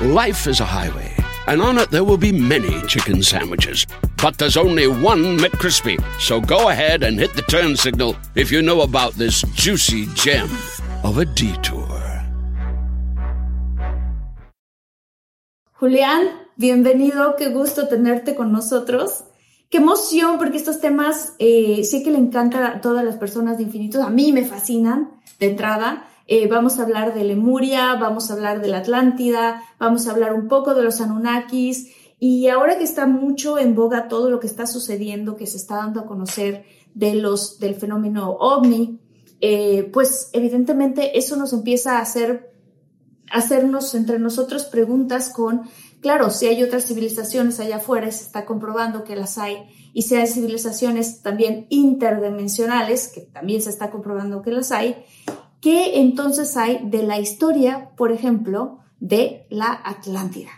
[0.00, 1.14] Life is a highway,
[1.46, 3.86] and on it there will be many chicken sandwiches.
[4.20, 6.02] But there's only one McCrispy.
[6.18, 10.50] So go ahead and hit the turn signal if you know about this juicy gem
[11.04, 11.86] of a detour.
[15.78, 19.22] Julián, bienvenido, qué gusto tenerte con nosotros.
[19.70, 23.62] Qué emoción, porque estos temas eh, sé que le encantan a todas las personas de
[23.62, 26.08] Infinitos, a mí me fascinan de entrada.
[26.26, 30.32] Eh, vamos a hablar de Lemuria, vamos a hablar de la Atlántida, vamos a hablar
[30.32, 31.88] un poco de los Anunnakis.
[32.18, 35.76] Y ahora que está mucho en boga todo lo que está sucediendo, que se está
[35.76, 36.64] dando a conocer
[36.94, 39.00] de los, del fenómeno ovni,
[39.40, 42.54] eh, pues evidentemente eso nos empieza a hacer,
[43.30, 45.62] hacernos entre nosotros preguntas con,
[46.00, 49.58] claro, si hay otras civilizaciones allá afuera, se está comprobando que las hay,
[49.92, 55.04] y si hay civilizaciones también interdimensionales, que también se está comprobando que las hay,
[55.64, 60.50] ¿Qué entonces hay de la historia, por ejemplo, de la Atlántida?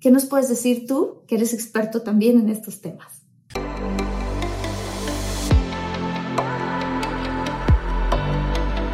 [0.00, 3.22] ¿Qué nos puedes decir tú, que eres experto también en estos temas?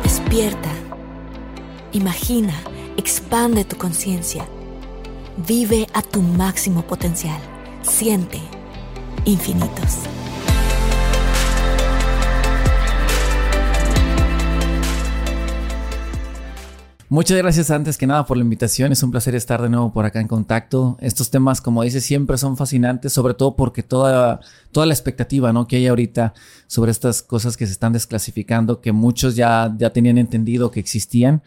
[0.03, 0.71] Despierta,
[1.93, 2.53] imagina,
[2.99, 4.47] expande tu conciencia,
[5.49, 7.41] vive a tu máximo potencial,
[7.81, 8.39] siente
[9.25, 10.01] infinitos.
[17.11, 18.91] Muchas gracias antes que nada por la invitación.
[18.91, 20.97] Es un placer estar de nuevo por acá en contacto.
[21.01, 24.41] Estos temas, como dices, siempre son fascinantes, sobre todo porque toda,
[24.73, 25.69] toda la expectativa ¿no?
[25.69, 26.33] que hay ahorita
[26.67, 31.43] sobre estas cosas que se están desclasificando, que muchos ya, ya tenían entendido que existían.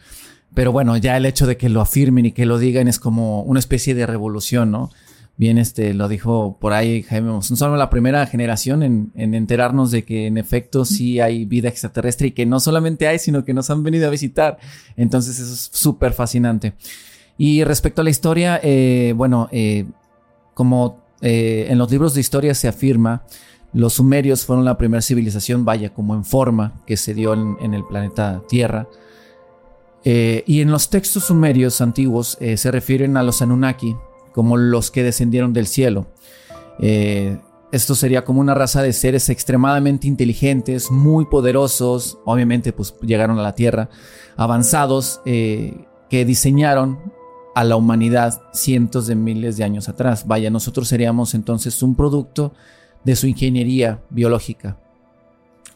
[0.54, 3.42] Pero bueno, ya el hecho de que lo afirmen y que lo digan es como
[3.42, 4.90] una especie de revolución, ¿no?
[5.38, 10.26] Bien este, lo dijo por ahí Jaime somos la primera generación en, enterarnos de que
[10.26, 13.84] en efecto sí hay vida extraterrestre y que no solamente hay, sino que nos han
[13.84, 14.58] venido a visitar.
[14.96, 16.74] Entonces eso es súper fascinante.
[17.38, 19.86] Y respecto a la historia, eh, bueno, eh,
[20.54, 23.22] como eh, en los libros de historia se afirma,
[23.72, 27.84] los sumerios fueron la primera civilización, vaya, como en forma, que se dio en, el
[27.84, 28.88] planeta Tierra.
[30.04, 33.94] y en los textos sumerios antiguos se refieren a los Anunnaki,
[34.38, 36.06] como los que descendieron del cielo.
[36.78, 37.40] Eh,
[37.72, 43.42] esto sería como una raza de seres extremadamente inteligentes, muy poderosos, obviamente pues llegaron a
[43.42, 43.90] la Tierra,
[44.36, 47.00] avanzados, eh, que diseñaron
[47.56, 50.24] a la humanidad cientos de miles de años atrás.
[50.24, 52.52] Vaya, nosotros seríamos entonces un producto
[53.02, 54.78] de su ingeniería biológica.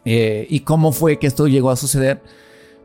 [0.04, 2.22] Eh, ¿Y cómo fue que esto llegó a suceder?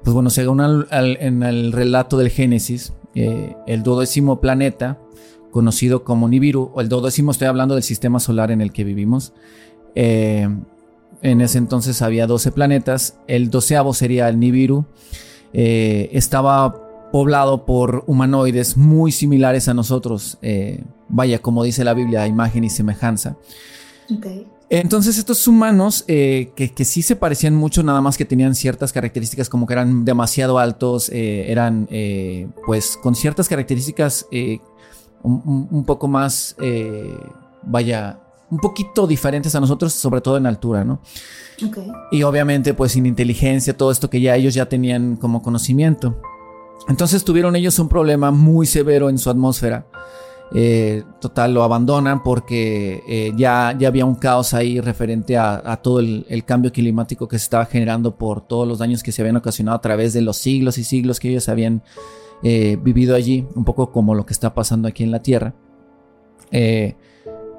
[0.04, 4.98] Pues bueno, según en el relato del Génesis, el duodécimo planeta,
[5.52, 9.34] conocido como Nibiru, o el duodécimo, estoy hablando del sistema solar en el que vivimos.
[10.00, 10.48] Eh,
[11.24, 14.86] en ese entonces había 12 planetas, el doceavo sería el Nibiru.
[15.54, 22.28] Eh, estaba poblado por humanoides muy similares a nosotros, eh, vaya, como dice la Biblia,
[22.28, 23.38] imagen y semejanza.
[24.70, 29.50] Entonces estos humanos que, que, sí se parecían mucho, nada más que tenían ciertas características
[29.50, 31.88] como que eran demasiado altos, eran
[32.66, 34.28] pues con ciertas características
[35.24, 37.18] un, poco más, eh,
[37.64, 38.20] vaya,
[38.50, 41.02] un poquito diferentes a nosotros, sobre todo en altura, ¿no?
[42.12, 46.22] Y obviamente, pues sin inteligencia, todo esto que ya ellos ya tenían como conocimiento.
[46.88, 49.86] Entonces tuvieron ellos un problema muy severo en su atmósfera.
[50.54, 56.00] Eh, total, lo abandonan porque eh, ya, ya había un caos ahí referente a, todo
[56.00, 59.78] el, cambio climático que se estaba generando por todos los daños que se habían ocasionado
[59.78, 61.84] a través de los siglos y siglos que ellos habían
[62.44, 65.56] eh, vivido allí, un poco como lo que está pasando aquí en la Tierra.
[66.52, 66.96] Eh,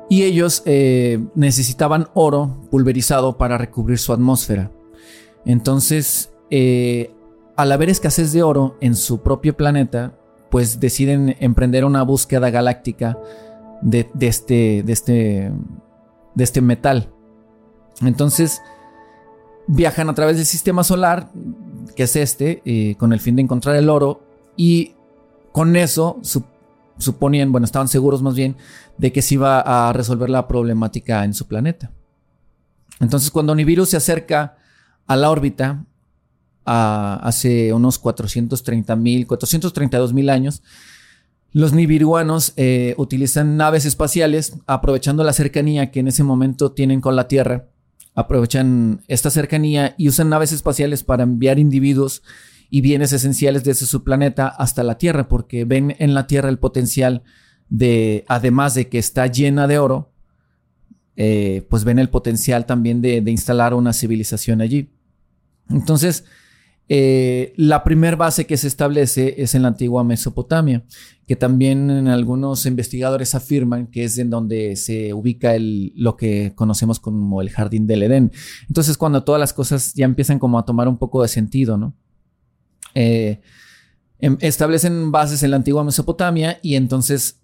[0.08, 4.70] y ellos eh, necesitaban oro pulverizado para recubrir su atmósfera.
[5.44, 6.32] Entonces,
[7.56, 10.14] al haber escasez de oro en su propio planeta,
[10.50, 13.18] pues deciden emprender una búsqueda galáctica
[13.82, 15.52] de, este, de, este,
[16.34, 17.10] de este metal.
[18.00, 18.62] Entonces,
[19.66, 21.30] viajan a través del sistema solar,
[21.96, 24.27] que es este, con el fin de encontrar el oro,
[24.58, 24.92] y
[25.52, 26.20] con eso
[26.98, 28.56] suponían, bueno, estaban seguros más bien
[28.98, 31.92] de que se iba a resolver la problemática en su planeta.
[33.00, 34.56] Entonces, cuando Nibiru se acerca
[35.06, 35.86] a la órbita,
[36.64, 40.62] hace unos 430 mil, 432 mil años,
[41.50, 47.16] Los nibiruanos eh, utilizan naves espaciales aprovechando la cercanía que en ese momento tienen con
[47.16, 47.68] la Tierra.
[48.14, 52.22] Aprovechan esta cercanía y usan naves espaciales para enviar individuos
[52.70, 56.58] y bienes esenciales desde su planeta hasta la Tierra, porque ven en la Tierra el
[56.58, 57.22] potencial
[57.68, 60.12] de, además de que está llena de oro,
[61.16, 64.90] eh, pues ven el potencial también de, instalar una civilización allí.
[65.70, 66.24] Entonces,
[66.90, 70.84] eh, la primera base que se establece es en la antigua Mesopotamia,
[71.26, 77.00] que también algunos investigadores afirman que es en donde se ubica el, lo que conocemos
[77.00, 78.30] como el jardín del Edén.
[78.68, 81.94] Entonces, cuando todas las cosas ya empiezan como a tomar un poco de sentido, ¿no?
[82.94, 83.40] Eh,
[84.18, 87.40] em, establecen bases en la antigua Mesopotamia y entonces,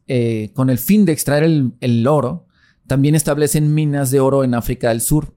[0.54, 1.44] con el fin de extraer
[1.80, 2.46] el oro,
[2.86, 5.34] también establecen minas de oro en África del Sur,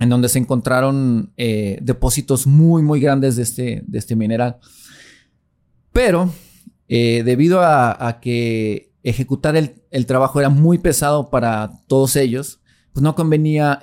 [0.00, 4.58] en donde se encontraron eh, depósitos muy, muy grandes de este, de este mineral.
[5.92, 6.32] Pero
[6.88, 12.60] eh, debido a, que ejecutar el, trabajo era muy pesado para todos ellos,
[12.92, 13.78] pues no convenía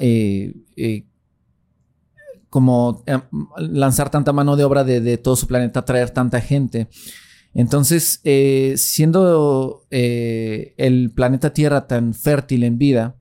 [2.52, 6.90] eh, como lanzar tanta mano de obra de, todo su planeta, traer tanta gente.
[7.54, 13.16] Entonces, eh, siendo eh, el planeta Tierra tan fértil en vida,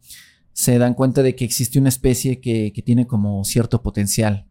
[0.52, 4.46] se dan cuenta de que existe una especie que, tiene como cierto potencial.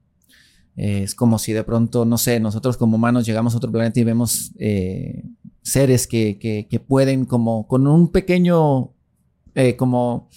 [0.76, 4.00] Eh, es como si de pronto, no sé, nosotros como humanos llegamos a otro planeta
[4.00, 4.54] y vemos
[5.62, 8.94] seres que, pueden como con un pequeño,
[9.78, 10.30] como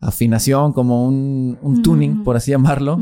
[0.00, 2.98] afinación, como un, tuning, por así llamarlo,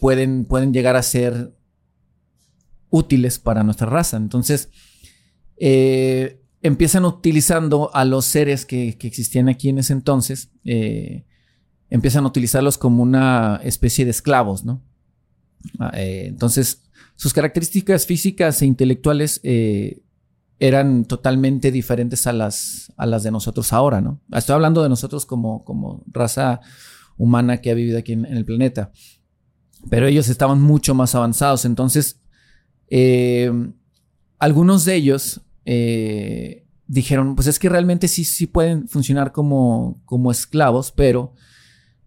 [0.00, 1.54] pueden, pueden llegar a ser
[2.90, 4.16] útiles para nuestra raza.
[4.16, 4.68] Entonces,
[5.56, 11.24] eh, empiezan utilizando a los seres que, existían aquí en ese entonces, eh,
[11.88, 14.82] empiezan a utilizarlos como una especie de esclavos, ¿no?
[15.78, 16.82] Ah, eh, entonces,
[17.16, 19.40] sus características físicas e intelectuales
[20.60, 24.20] eran totalmente diferentes a las, a las de nosotros ahora, ¿no?
[24.30, 26.60] Estoy hablando de nosotros como, como raza
[27.16, 28.92] humana que ha vivido aquí en el planeta.
[29.88, 31.64] Pero ellos estaban mucho más avanzados.
[31.64, 32.20] Entonces,
[32.88, 33.50] eh,
[34.38, 40.30] algunos de ellos eh, dijeron, pues es que realmente sí, sí pueden funcionar como, como
[40.30, 41.32] esclavos, pero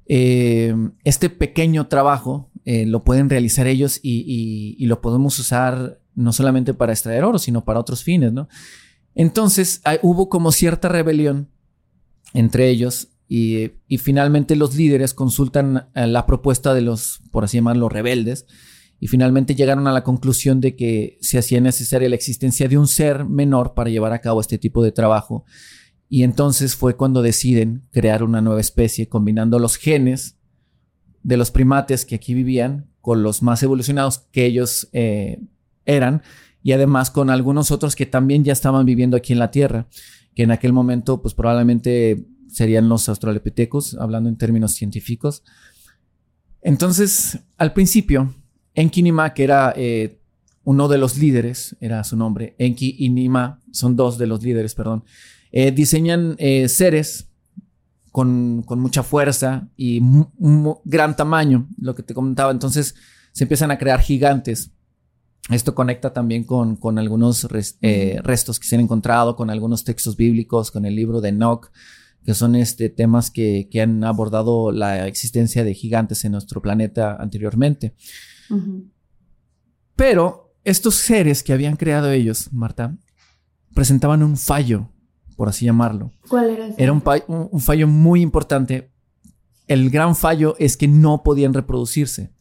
[0.05, 6.93] eh, este pequeño trabajo lo pueden realizar ellos y, lo podemos usar no solamente para
[6.93, 8.47] extraer oro, sino para otros fines, ¿no?
[9.15, 11.49] Entonces hubo como cierta rebelión
[12.33, 18.45] entre ellos y, finalmente los líderes consultan la propuesta de los, por así llamarlo, rebeldes
[18.99, 22.87] y finalmente llegaron a la conclusión de que se hacía necesaria la existencia de un
[22.87, 25.45] ser menor para llevar a cabo este tipo de trabajo.
[26.09, 30.37] Y entonces fue cuando deciden crear una nueva especie, combinando los genes
[31.23, 35.41] de los primates que aquí vivían con los más evolucionados que ellos eh,
[35.85, 36.21] eran,
[36.61, 39.87] y además con algunos otros que también ya estaban viviendo aquí en la Tierra,
[40.35, 45.43] que en aquel momento pues probablemente serían los australopithecus, hablando en términos científicos.
[46.61, 48.33] Entonces, al principio,
[48.73, 50.19] Enki Nima, que era eh,
[50.63, 54.75] uno de los líderes, era su nombre, Enki y Nima, son dos de los líderes,
[54.75, 55.03] perdón,
[55.51, 57.29] eh, diseñan eh, seres
[58.11, 62.51] con, mucha fuerza y un gran tamaño, lo que te comentaba.
[62.51, 62.95] Entonces
[63.31, 64.71] se empiezan a crear gigantes.
[65.49, 70.71] Esto conecta también con, con algunos restos que se han encontrado, con algunos textos bíblicos,
[70.71, 71.69] con el libro de Enoch,
[72.23, 77.17] que son este, temas que, que han abordado la existencia de gigantes en nuestro planeta
[77.19, 77.93] anteriormente.
[79.95, 82.97] Pero estos seres que habían creado ellos, Marta,
[83.73, 84.89] presentaban un fallo,
[85.35, 86.13] por así llamarlo.
[86.29, 86.69] ¿Cuál era?
[86.77, 88.91] Era un, un, fallo muy importante.
[89.67, 92.31] El gran fallo es que no podían reproducirse.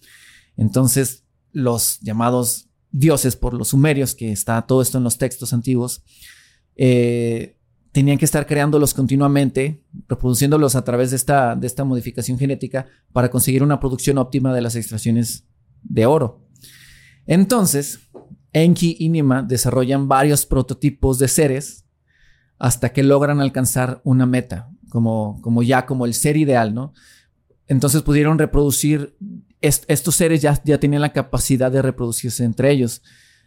[0.56, 6.04] Entonces, los llamados dioses por los sumerios, que está todo esto en los textos antiguos,
[6.76, 7.56] eh,
[7.90, 13.30] tenían que estar creándolos continuamente, reproduciéndolos a través de esta, de esta modificación genética para
[13.30, 15.46] conseguir una producción óptima de las extracciones
[15.82, 16.46] de oro.
[17.26, 18.00] Entonces,
[18.52, 21.86] Enki y Nima desarrollan varios prototipos de seres
[22.58, 26.92] hasta que logran alcanzar una meta, como, como ya como el ser ideal, ¿no?
[27.66, 29.16] Entonces pudieron reproducir,
[29.62, 33.02] estos seres ya, ya tenían la capacidad de reproducirse entre ellos.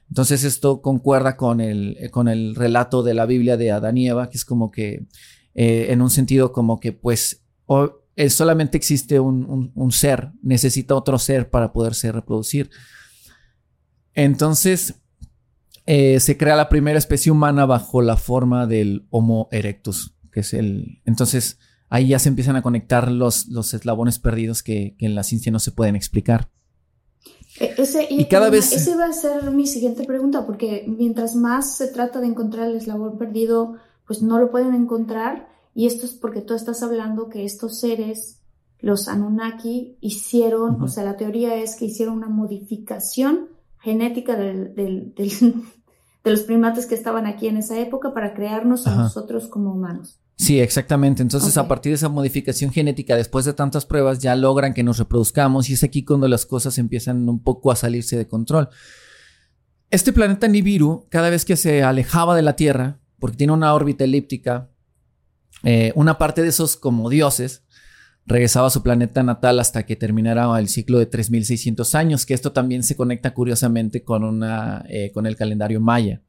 [0.10, 4.30] Entonces esto concuerda con el, con el relato de la Biblia de Adán y Eva,
[4.30, 5.06] que es como que,
[5.54, 7.44] eh, en un sentido como que pues
[8.30, 12.70] solamente existe un, ser, necesita otro ser para poderse reproducir.
[14.14, 15.02] Entonces,
[15.86, 20.54] eh, se crea la primera especie humana bajo la forma del Homo erectus, que es
[20.54, 21.02] el...
[21.06, 25.52] Entonces, ahí ya se empiezan a conectar los, los eslabones perdidos que, en la ciencia
[25.52, 26.50] no se pueden explicar.
[27.60, 28.72] E, ese, y, cada vez...
[28.72, 32.78] Ese va a ser mi siguiente pregunta, porque mientras más se trata de encontrar el
[32.78, 33.76] eslabón perdido,
[34.08, 35.50] pues no lo pueden encontrar.
[35.74, 38.42] Y esto es porque tú estás hablando que estos seres,
[38.80, 43.50] los Anunnaki, hicieron, o sea, la teoría es que hicieron una modificación
[43.80, 44.74] genética del,
[45.16, 50.20] de los primates que estaban aquí en esa época para crearnos a nosotros como humanos.
[50.38, 51.22] Sí, exactamente.
[51.22, 54.98] Entonces, a partir de esa modificación genética, después de tantas pruebas, ya logran que nos
[54.98, 58.70] reproduzcamos y es aquí cuando las cosas empiezan un poco a salirse de control.
[59.92, 64.04] Este planeta Nibiru, cada vez que se alejaba de la Tierra, porque tiene una órbita
[64.04, 64.70] elíptica,
[65.64, 67.64] eh, una parte de esos como dioses
[68.26, 72.52] regresaba a su planeta natal hasta que terminara el ciclo de 3600 años, que esto
[72.52, 76.22] también se conecta curiosamente con, una, eh, con el calendario maya,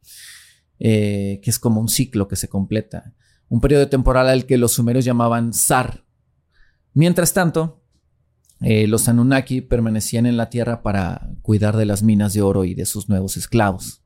[0.78, 3.14] eh, que es como un ciclo que se completa,
[3.48, 6.04] un periodo temporal al que los sumerios llamaban Sar.
[6.92, 7.82] Mientras tanto,
[8.60, 12.74] eh, los Anunnaki permanecían en la tierra para cuidar de las minas de oro y
[12.74, 14.02] de sus nuevos esclavos,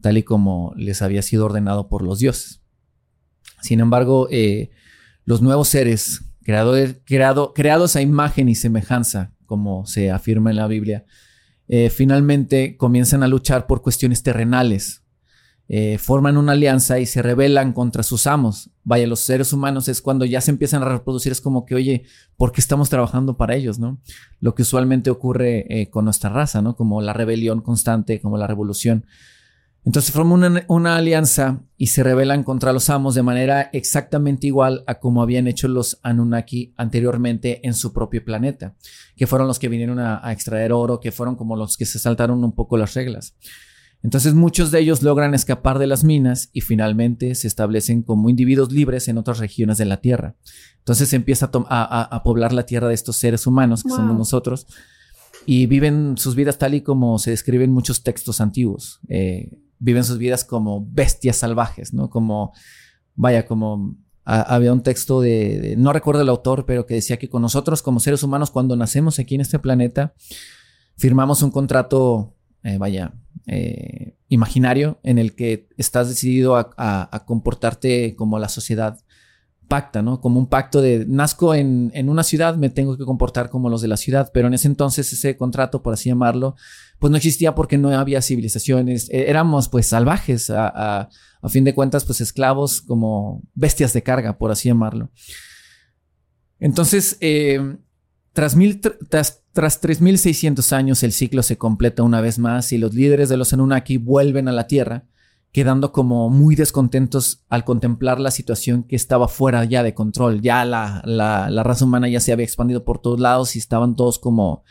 [0.00, 2.60] tal y como les había sido ordenado por los dioses.
[3.62, 4.28] Sin embargo,
[5.24, 6.22] los nuevos seres
[7.04, 11.04] creado, creados a imagen y semejanza, como se afirma en la Biblia,
[11.68, 15.02] eh, finalmente comienzan a luchar por cuestiones terrenales.
[15.68, 18.70] Eh, forman una alianza y se rebelan contra sus amos.
[18.84, 22.04] Vaya, los seres humanos es cuando ya se empiezan a reproducir, es como que, oye,
[22.36, 23.78] ¿por qué estamos trabajando para ellos?
[23.78, 24.00] ¿no?
[24.40, 26.76] Lo que usualmente ocurre eh, con nuestra raza, ¿no?
[26.76, 29.06] Como la rebelión constante, como la revolución.
[29.86, 34.96] Entonces forman una, alianza y se rebelan contra los amos de manera exactamente igual a
[34.96, 38.74] como habían hecho los Anunnaki anteriormente en su propio planeta,
[39.14, 42.42] que fueron los que vinieron a, extraer oro, que fueron como los que se saltaron
[42.42, 43.36] un poco las reglas.
[44.02, 48.70] Entonces muchos de ellos logran escapar de las minas y finalmente se establecen como individuos
[48.72, 50.36] libres en otras regiones de la Tierra.
[50.78, 54.66] Entonces se empieza a, poblar la Tierra de estos seres humanos, que somos nosotros,
[55.44, 59.00] y viven sus vidas tal y como se describen muchos textos antiguos.
[59.08, 62.08] Eh, viven sus vidas como bestias salvajes, ¿no?
[62.08, 62.52] Como,
[63.14, 67.42] vaya, como había un texto de, no recuerdo el autor, pero que decía que con
[67.42, 70.14] nosotros como seres humanos, cuando nacemos aquí en este planeta,
[70.96, 72.34] firmamos un contrato,
[72.64, 73.14] eh, vaya,
[73.46, 78.98] eh, imaginario en el que estás decidido a comportarte como la sociedad
[79.68, 80.20] pacta, ¿no?
[80.20, 83.88] Como un pacto de nazco en, una ciudad, me tengo que comportar como los de
[83.88, 86.54] la ciudad, pero en ese entonces ese contrato, por así llamarlo,
[86.98, 91.08] pues no existía porque no había civilizaciones, e, éramos pues salvajes, a,
[91.48, 95.10] fin de cuentas pues esclavos como bestias de carga, por así llamarlo.
[96.58, 97.76] Entonces, eh,
[98.36, 102.92] tras, mil, tras, tras 3.600 años el ciclo se completa una vez más y los
[102.92, 105.06] líderes de los Anunnaki vuelven a la Tierra
[105.52, 110.42] quedando como muy descontentos al contemplar la situación que estaba fuera ya de control.
[110.42, 114.18] Ya la, la, raza humana ya se había expandido por todos lados y estaban todos
[114.18, 114.64] como,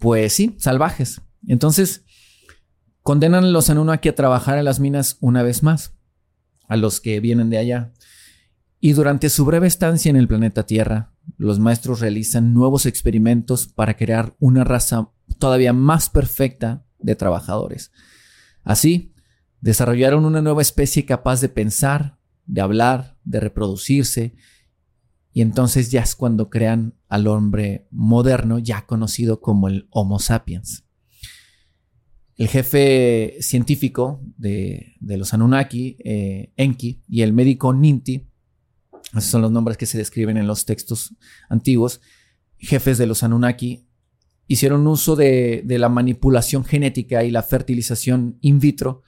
[0.00, 1.22] pues sí, salvajes.
[1.46, 2.04] Entonces,
[3.02, 5.94] condenan a los Anunnaki a trabajar en las minas una vez más,
[6.66, 7.92] a los que vienen de allá.
[8.80, 13.96] Y durante su breve estancia en el planeta Tierra, los maestros realizan nuevos experimentos para
[13.96, 17.92] crear una raza todavía más perfecta de trabajadores.
[18.64, 19.12] Así,
[19.62, 24.34] Desarrollaron una nueva especie capaz de pensar, de hablar, de reproducirse,
[25.32, 30.84] y entonces ya es cuando crean al hombre moderno, ya conocido como el Homo sapiens.
[32.34, 38.31] El jefe científico de, los Anunnaki, eh, Enki, y el médico Ninti,
[39.12, 41.14] esos son los nombres que se describen en los textos
[41.48, 42.00] antiguos,
[42.58, 43.86] jefes de los Anunnaki,
[44.46, 49.02] hicieron uso de la manipulación genética y la fertilización in vitro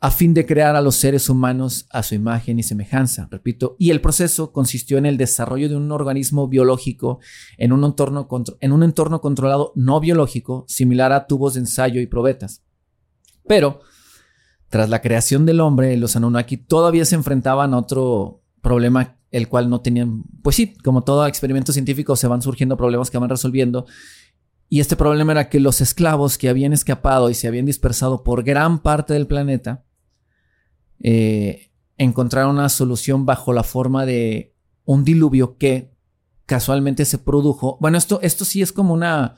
[0.00, 3.90] a fin de crear a los seres humanos a su imagen y semejanza, repito, y
[3.90, 7.18] el proceso consistió en el desarrollo de un organismo biológico
[7.56, 8.28] en un entorno,
[8.60, 12.62] en un entorno controlado no biológico, similar a tubos de ensayo y probetas.
[13.48, 13.80] Pero,
[14.68, 19.68] tras la creación del hombre, los Anunnaki todavía se enfrentaban a otro problema, el cual
[19.68, 23.86] no tenían, pues sí, como todo experimento científico, se van surgiendo problemas que van resolviendo,
[24.68, 28.44] y este problema era que los esclavos que habían escapado y se habían dispersado por
[28.44, 29.84] gran parte del planeta,
[31.02, 35.92] eh, encontrar una solución bajo la forma de un diluvio que
[36.46, 37.78] casualmente se produjo.
[37.80, 39.36] Bueno, esto, esto sí es como una,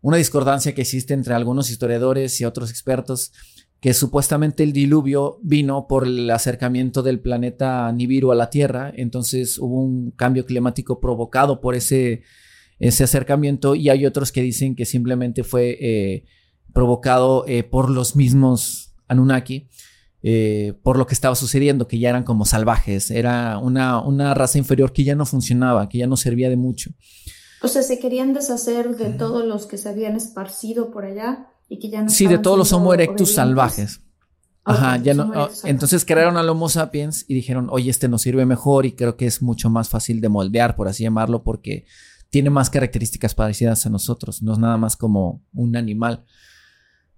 [0.00, 3.32] una discordancia que existe entre algunos historiadores y otros expertos,
[3.82, 9.58] que supuestamente el diluvio vino por el acercamiento del planeta Nibiru a la Tierra, entonces
[9.58, 12.22] hubo un cambio climático provocado por ese,
[12.78, 16.24] ese acercamiento y hay otros que dicen que simplemente fue eh,
[16.72, 19.68] provocado eh, por los mismos Anunnaki.
[20.22, 24.56] Eh, por lo que estaba sucediendo, que ya eran como salvajes, era una, una, raza
[24.58, 26.92] inferior que ya no funcionaba, que ya no servía de mucho.
[27.60, 31.78] O sea, se querían deshacer de todos los que se habían esparcido por allá y
[31.78, 34.00] que ya no Sí, de todos los Homo erectus salvajes.
[34.64, 35.32] Ajá, ya no.
[35.34, 39.16] Oh, entonces crearon al Homo sapiens y dijeron, oye, este nos sirve mejor y creo
[39.16, 41.86] que es mucho más fácil de moldear, por así llamarlo, porque
[42.30, 46.24] tiene más características parecidas a nosotros, no es nada más como un animal.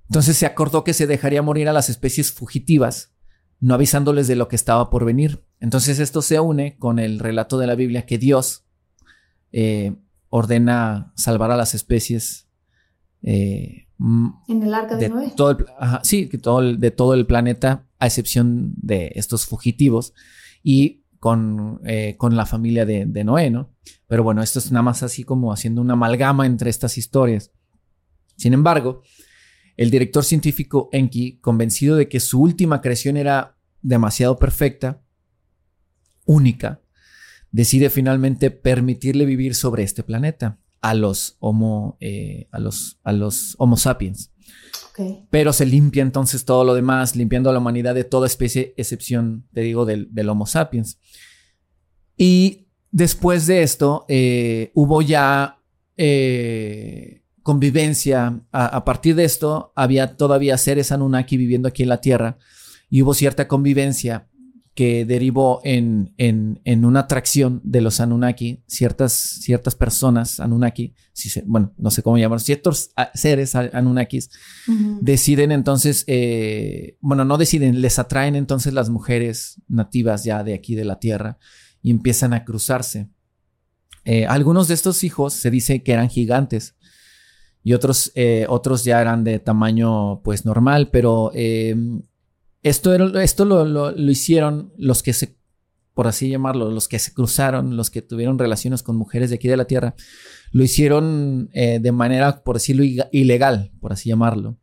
[0.09, 3.13] Entonces se acordó que se dejaría morir a las especies fugitivas,
[3.61, 5.45] no avisándoles de lo que estaba por venir.
[5.61, 8.67] Entonces esto se une con el relato de la Biblia que Dios
[9.53, 9.97] eh,
[10.31, 12.49] ordena salvar a las especies.
[13.23, 15.33] Eh, en el arca de, Noé.
[15.37, 15.59] Todo
[16.03, 20.15] sí, todo de todo el planeta, a excepción de estos fugitivos
[20.63, 23.71] y con, eh, con la familia de, de, Noé, ¿no?
[24.07, 27.51] Pero bueno, esto es nada más así como haciendo una amalgama entre estas historias.
[28.37, 29.03] Sin embargo,
[29.77, 35.03] el director científico Enki, convencido de que su última creación era demasiado perfecta,
[36.27, 36.81] única,
[37.51, 43.55] decide finalmente permitirle vivir sobre este planeta a los Homo, eh, a los, a los
[43.57, 44.31] homo sapiens.
[45.31, 49.49] Pero se limpia entonces todo lo demás, limpiando a la humanidad de toda especie, excepción,
[49.55, 50.99] te digo, del, Homo sapiens.
[52.19, 55.59] Y después de esto, eh, hubo ya
[55.97, 58.43] eh, convivencia.
[58.53, 62.37] A, partir de esto, había todavía seres Anunnaki viviendo aquí en la Tierra
[62.91, 64.29] y hubo cierta convivencia
[64.75, 71.73] que derivó en, en, una atracción de los Anunnaki, ciertas, ciertas personas Anunnaki, si bueno,
[71.79, 74.31] no sé cómo llamar, ciertos seres Anunnakis,
[75.01, 80.75] deciden entonces, eh, bueno, no deciden, les atraen entonces las mujeres nativas ya de aquí
[80.75, 81.39] de la Tierra
[81.81, 83.09] y empiezan a cruzarse.
[84.05, 86.75] Eh, algunos de estos hijos se dice que eran gigantes
[87.63, 91.31] y otros, eh, otros ya eran de tamaño pues normal, pero
[92.65, 95.37] esto, esto lo, hicieron los que se,
[95.93, 99.49] por así llamarlo, los que se cruzaron, los que tuvieron relaciones con mujeres de aquí
[99.49, 99.95] de la Tierra,
[100.51, 104.59] lo hicieron eh, de manera, por decirlo, ilegal, por así llamarlo.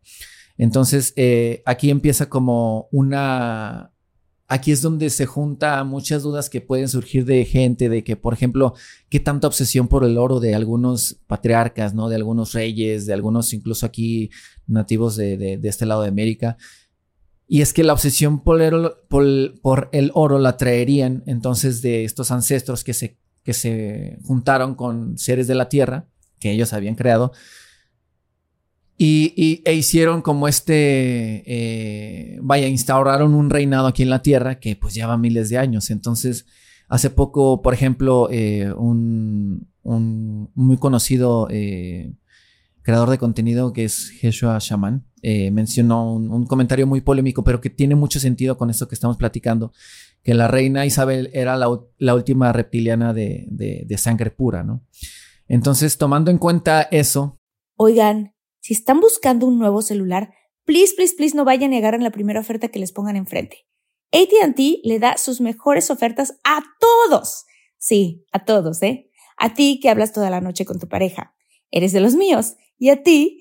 [0.58, 3.94] Entonces, eh, aquí empieza como una...
[4.48, 8.34] Aquí es donde se junta muchas dudas que pueden surgir de gente, de que, por
[8.34, 8.74] ejemplo,
[9.10, 12.10] qué tanta obsesión por el oro de algunos patriarcas, ¿no?
[12.10, 14.30] De algunos reyes, de algunos incluso aquí
[14.68, 16.58] nativos de, de este lado de América,
[17.54, 22.94] y es que la obsesión por el, oro la traerían entonces de estos ancestros que
[22.94, 26.08] se, que se juntaron con seres de la tierra
[26.40, 27.34] que ellos habían creado
[28.98, 34.78] y, e hicieron como este, eh, vaya, instauraron un reinado aquí en la tierra que
[34.78, 35.90] pues lleva miles de años.
[35.90, 36.46] Entonces,
[36.88, 42.14] hace poco, por ejemplo, eh, un, muy conocido eh,
[42.82, 47.70] creador de contenido que es Joshua Shaman, eh, mencionó un, comentario muy polémico, pero que
[47.70, 49.72] tiene mucho sentido con esto que estamos platicando,
[50.24, 54.84] que la reina Isabel era la, última reptiliana de, sangre pura, ¿no?
[55.48, 57.40] Entonces, tomando en cuenta eso...
[57.76, 60.34] Oigan, si están buscando un nuevo celular,
[60.66, 63.66] please, please, please no vayan a negar en la primera oferta que les pongan enfrente.
[64.12, 67.46] ATT le da sus mejores ofertas a todos.
[67.78, 69.10] Sí, a todos, ¿eh?
[69.38, 71.34] A ti que hablas toda la noche con tu pareja.
[71.72, 72.56] Eres de los míos.
[72.78, 73.41] Y a ti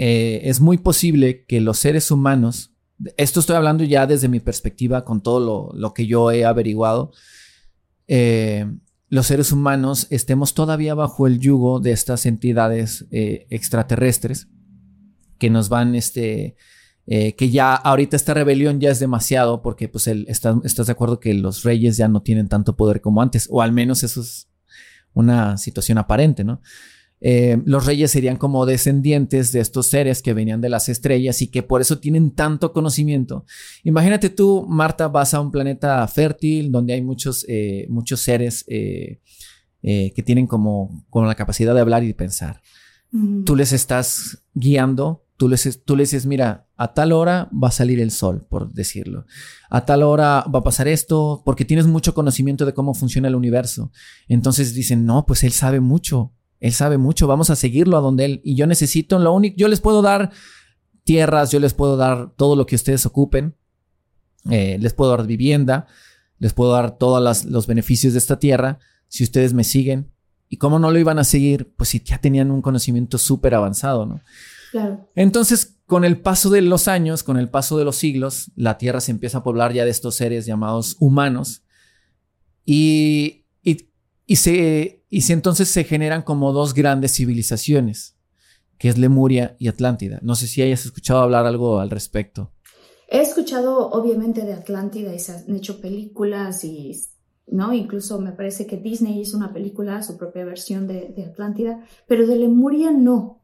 [0.00, 2.72] Eh, es muy posible que los seres humanos,
[3.16, 7.10] esto estoy hablando ya desde mi perspectiva con todo lo, que yo he averiguado,
[8.06, 8.64] eh,
[9.08, 14.46] los seres humanos estemos todavía bajo el yugo de estas entidades eh, extraterrestres
[15.36, 16.54] que nos van, este,
[17.06, 21.64] que ya ahorita esta rebelión ya es demasiado porque pues estás de acuerdo que los
[21.64, 24.48] reyes ya no tienen tanto poder como antes, o al menos eso es
[25.12, 26.60] una situación aparente, ¿no?
[27.20, 31.48] Eh, los reyes serían como descendientes de estos seres que venían de las estrellas y
[31.48, 33.44] que por eso tienen tanto conocimiento.
[33.84, 39.20] Imagínate tú, Marta, vas a un planeta fértil donde hay muchos, eh, muchos seres eh,
[39.82, 42.62] que tienen como, como, la capacidad de hablar y de pensar.
[43.44, 47.72] tú les estás guiando, tú les, tú les dices, mira, a tal hora va a
[47.72, 49.24] salir el sol, por decirlo.
[49.70, 53.34] A tal hora va a pasar esto, porque tienes mucho conocimiento de cómo funciona el
[53.34, 53.90] universo.
[54.28, 58.24] Entonces dicen, no, pues él sabe mucho, él sabe mucho, vamos a seguirlo a donde
[58.24, 60.30] él, y yo necesito, lo único, yo les puedo dar
[61.04, 63.56] tierras, yo les puedo dar todo lo que ustedes ocupen,
[64.50, 65.86] eh, les puedo dar vivienda,
[66.38, 70.10] les puedo dar todos los beneficios de esta tierra si ustedes me siguen.
[70.48, 71.72] ¿Y cómo no lo iban a seguir?
[71.76, 74.20] Pues si ya tenían un conocimiento súper avanzado, ¿no?
[74.70, 75.08] Claro.
[75.14, 79.00] Entonces, con el paso de los años, con el paso de los siglos, la Tierra
[79.00, 81.62] se empieza a poblar ya de estos seres llamados humanos.
[82.64, 83.37] Y,
[84.28, 88.14] y, se, y se, entonces se generan como dos grandes civilizaciones,
[88.76, 90.20] que es Lemuria y Atlántida.
[90.22, 92.52] No sé si hayas escuchado hablar algo al respecto.
[93.08, 96.92] He escuchado obviamente de Atlántida y se han hecho películas y
[97.46, 97.72] ¿no?
[97.72, 102.36] Incluso me parece que Disney hizo una película, su propia versión de, Atlántida, pero de
[102.36, 103.42] Lemuria no.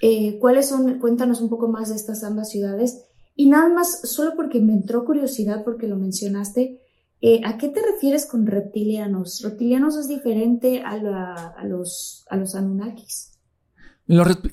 [0.00, 1.00] Eh, ¿Cuáles son?
[1.00, 3.04] Cuéntanos un poco más de estas ambas ciudades.
[3.36, 6.80] Y nada más, solo porque me entró curiosidad, porque lo mencionaste,
[7.26, 9.40] eh, ¿a qué te refieres con reptilianos?
[9.42, 10.90] ¿Reptilianos es diferente a,
[11.56, 13.30] a, los, a los Anunnakis?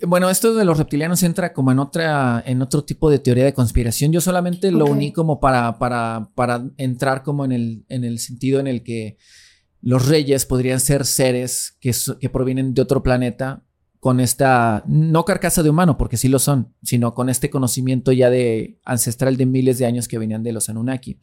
[0.07, 3.53] bueno, esto de los reptilianos entra como en otra, en otro tipo de teoría de
[3.53, 4.13] conspiración.
[4.13, 8.61] Yo solamente lo uní como para, para, para entrar como en el, en el sentido
[8.61, 9.17] en el que
[9.81, 13.65] los reyes podrían ser seres que, que provienen de otro planeta
[13.99, 18.29] con esta, no carcasa de humano, porque sí lo son, sino con este conocimiento ya
[18.29, 21.19] de ancestral de miles de años que venían de los Anunnaki.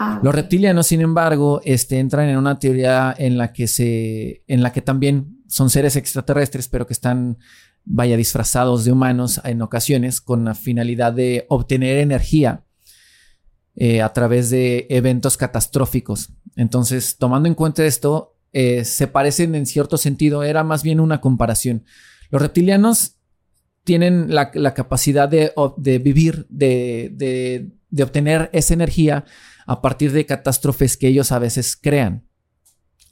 [0.00, 4.62] Ah, los reptilianos, sin embargo, este, entran en una teoría en la que se, en
[4.62, 7.38] la que también son seres extraterrestres, pero que están,
[7.84, 12.62] vaya, disfrazados de humanos en ocasiones con la finalidad de obtener energía
[13.74, 16.32] eh, a través de eventos catastróficos.
[16.54, 21.20] Entonces, tomando en cuenta esto, eh, se parecen en cierto sentido, era más bien una
[21.20, 21.84] comparación.
[22.30, 23.16] Los reptilianos
[23.82, 25.52] tienen la, capacidad de,
[25.98, 29.24] vivir, de, de obtener esa energía
[29.68, 32.24] a partir de catástrofes que ellos a veces crean.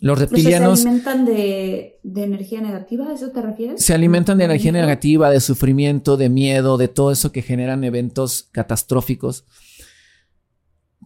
[0.01, 0.81] Los reptilianos...
[0.81, 3.11] ¿Se alimentan de, energía negativa?
[3.11, 3.85] ¿A eso te refieres?
[3.85, 8.49] Se alimentan de energía negativa, de sufrimiento, de miedo, de todo eso que generan eventos
[8.53, 9.45] catastróficos.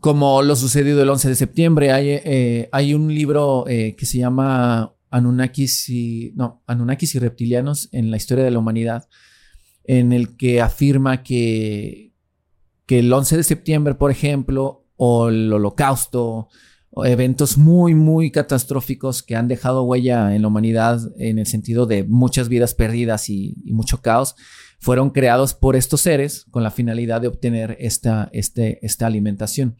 [0.01, 4.19] Como lo sucedido el 11 de septiembre, hay, eh, hay un libro eh, que se
[4.19, 9.09] llama Anunnakis y, no, Anunnakis y reptilianos en la historia de la humanidad,
[9.83, 12.13] en el que afirma que,
[12.87, 16.49] que el 11 de septiembre, por ejemplo, o el holocausto,
[17.07, 22.05] eventos muy, muy catastróficos que han dejado huella en la humanidad en el sentido de
[22.05, 24.37] muchas vidas perdidas y, mucho caos,
[24.79, 29.79] fueron creados por estos seres con la finalidad de obtener esta, este, esta alimentación.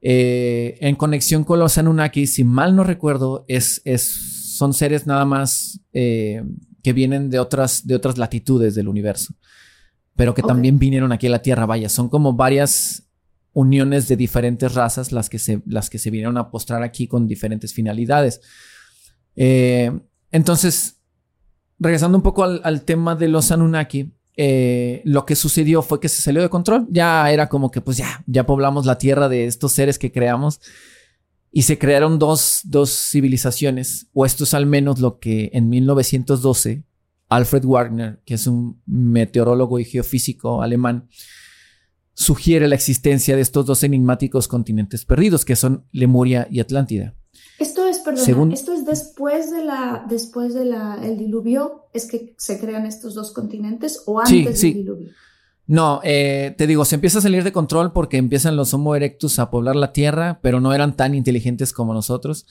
[0.00, 5.24] Eh, en conexión con los Anunnaki, si mal no recuerdo, es, es, son seres nada
[5.24, 6.44] más eh,
[6.84, 9.34] que vienen de otras, de otras latitudes del universo,
[10.14, 11.66] pero que también vinieron aquí a la Tierra.
[11.66, 13.05] Vaya, son como varias
[13.56, 17.26] uniones de diferentes razas las que se, las que se vinieron a postrar aquí con
[17.26, 18.42] diferentes finalidades.
[19.34, 19.98] Eh,
[20.30, 20.98] entonces,
[21.78, 26.20] regresando un poco al, tema de los Anunnaki, eh, lo que sucedió fue que se
[26.20, 26.86] salió de control.
[26.90, 30.60] Ya era como que, pues ya, ya poblamos la tierra de estos seres que creamos
[31.50, 36.84] y se crearon dos, dos civilizaciones, o esto es al menos lo que en 1912
[37.30, 41.08] Alfred Wagner, que es un meteorólogo y geofísico alemán,
[42.16, 47.14] sugiere la existencia de estos dos enigmáticos continentes perdidos, que son Lemuria y Atlántida.
[47.58, 52.34] Esto es, perdón, esto es después de la, después de la, el diluvio, es que
[52.38, 55.08] se crean estos dos continentes o antes del diluvio.
[55.66, 59.38] No, eh, te digo, se empieza a salir de control porque empiezan los Homo erectus
[59.38, 62.46] a poblar la Tierra, pero no eran tan inteligentes como nosotros.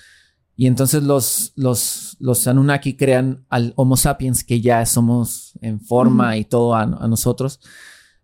[0.55, 6.37] Y entonces los, los, los Anunnaki crean al Homo sapiens, que ya somos en forma
[6.37, 7.59] y todo a nosotros.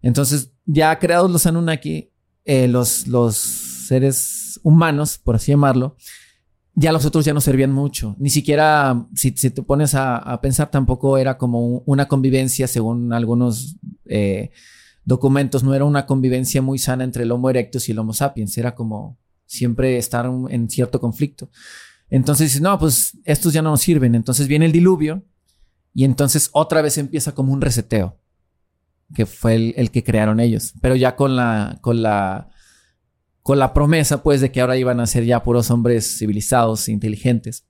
[0.02, 2.12] Entonces, ya creados los Anunnaki,
[2.46, 5.96] eh, los, los seres humanos, por así llamarlo,
[6.74, 8.16] ya los otros ya no servían mucho.
[8.20, 14.52] Ni siquiera, si, te pones a, pensar, tampoco era como una convivencia, según algunos eh,
[15.04, 18.58] documentos, no era una convivencia muy sana entre el Homo erectus y el Homo sapiens,
[18.58, 21.50] era como siempre estar en cierto conflicto.
[22.10, 24.16] Entonces, no, pues estos ya no nos sirven.
[24.16, 25.24] Entonces viene el diluvio
[25.94, 28.21] y entonces otra vez empieza como un reseteo
[29.14, 32.50] que fue el, que crearon ellos, pero ya con la, con la,
[33.42, 37.66] con la promesa, pues, de que ahora iban a ser ya puros hombres civilizados, inteligentes.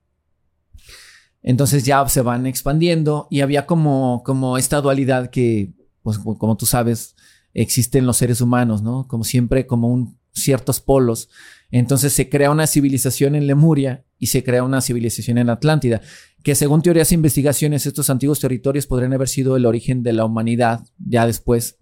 [1.43, 5.73] Entonces ya se van expandiendo y había como, como esta dualidad que,
[6.03, 7.15] pues, como tú sabes,
[7.53, 9.07] existe en los seres humanos, ¿no?
[9.07, 11.29] Como siempre, como un, ciertos polos.
[11.71, 16.01] Entonces se crea una civilización en Lemuria y se crea una civilización en Atlántida.
[16.43, 20.25] que según teorías e investigaciones, estos antiguos territorios podrían haber sido el origen de la
[20.25, 21.77] humanidad ya después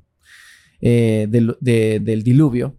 [0.81, 2.77] eh, del, diluvio.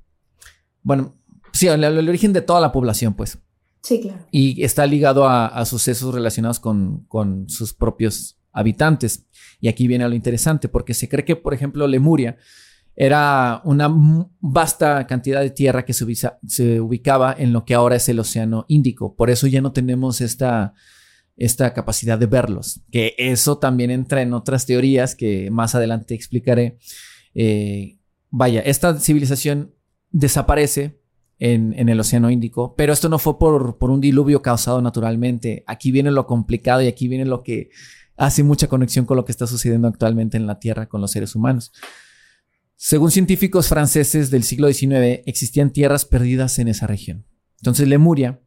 [0.83, 1.17] Bueno,
[1.53, 3.39] sí, el, origen de toda la población, pues.
[3.83, 4.27] Sí, claro.
[4.31, 9.27] Y está ligado a, sucesos relacionados con, con, sus propios habitantes.
[9.59, 12.37] Y aquí viene lo interesante, porque se cree que, por ejemplo, Lemuria
[13.03, 13.89] era una
[14.41, 19.17] vasta cantidad de tierra que se, ubicaba en lo que ahora es el Océano Índico.
[19.17, 20.75] Por eso ya no tenemos esta,
[21.35, 22.83] esta capacidad de verlos.
[22.93, 26.77] Que eso también entra en otras teorías que más adelante explicaré.
[27.35, 27.97] Eh,
[28.29, 29.75] vaya, esta civilización
[30.11, 31.01] desaparece
[31.39, 35.65] en, el Océano Índico, pero esto no fue por, por un diluvio causado naturalmente.
[35.67, 37.71] Aquí viene lo complicado y aquí viene lo que
[38.19, 41.35] hace mucha conexión con lo que está sucediendo actualmente en la Tierra con los seres
[41.35, 41.73] humanos.
[42.83, 47.27] Según científicos franceses del siglo XIX, existían tierras perdidas en esa región.
[47.59, 48.41] Entonces Lemuria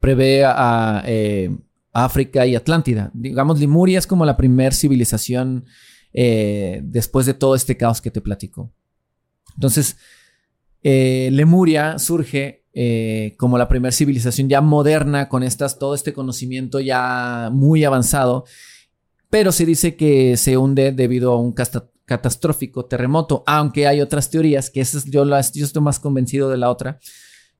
[0.00, 1.56] prevé a, eh,
[1.94, 3.10] África y Atlántida.
[3.14, 5.64] Digamos, Lemuria es como la primera civilización
[6.12, 8.70] eh, después de todo este caos que te platico.
[9.54, 9.96] Entonces,
[10.82, 12.66] eh, Lemuria surge
[13.38, 18.44] como la primera civilización ya moderna, con estas, todo este conocimiento ya muy avanzado,
[19.30, 21.52] pero se dice que se hunde debido a un
[22.08, 26.56] catastrófico terremoto, aunque hay otras teorías, que esas yo, las, yo estoy más convencido de
[26.56, 26.98] la otra,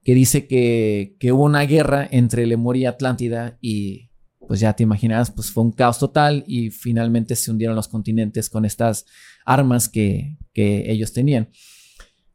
[0.02, 4.10] que dice que, hubo una guerra entre Lemuria y Atlántida y
[4.46, 8.48] pues ya te imaginas, pues fue un caos total y finalmente se hundieron los continentes
[8.48, 9.04] con estas
[9.44, 11.50] armas que, ellos tenían.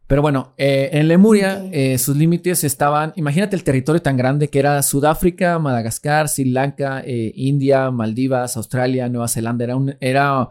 [0.05, 4.59] Pero bueno, eh, en Lemuria eh, sus límites estaban, imagínate el territorio tan grande que
[4.59, 10.49] era Sudáfrica, Madagascar, Sri Lanka, eh, India, Maldivas, Australia, Nueva Zelanda, era un, era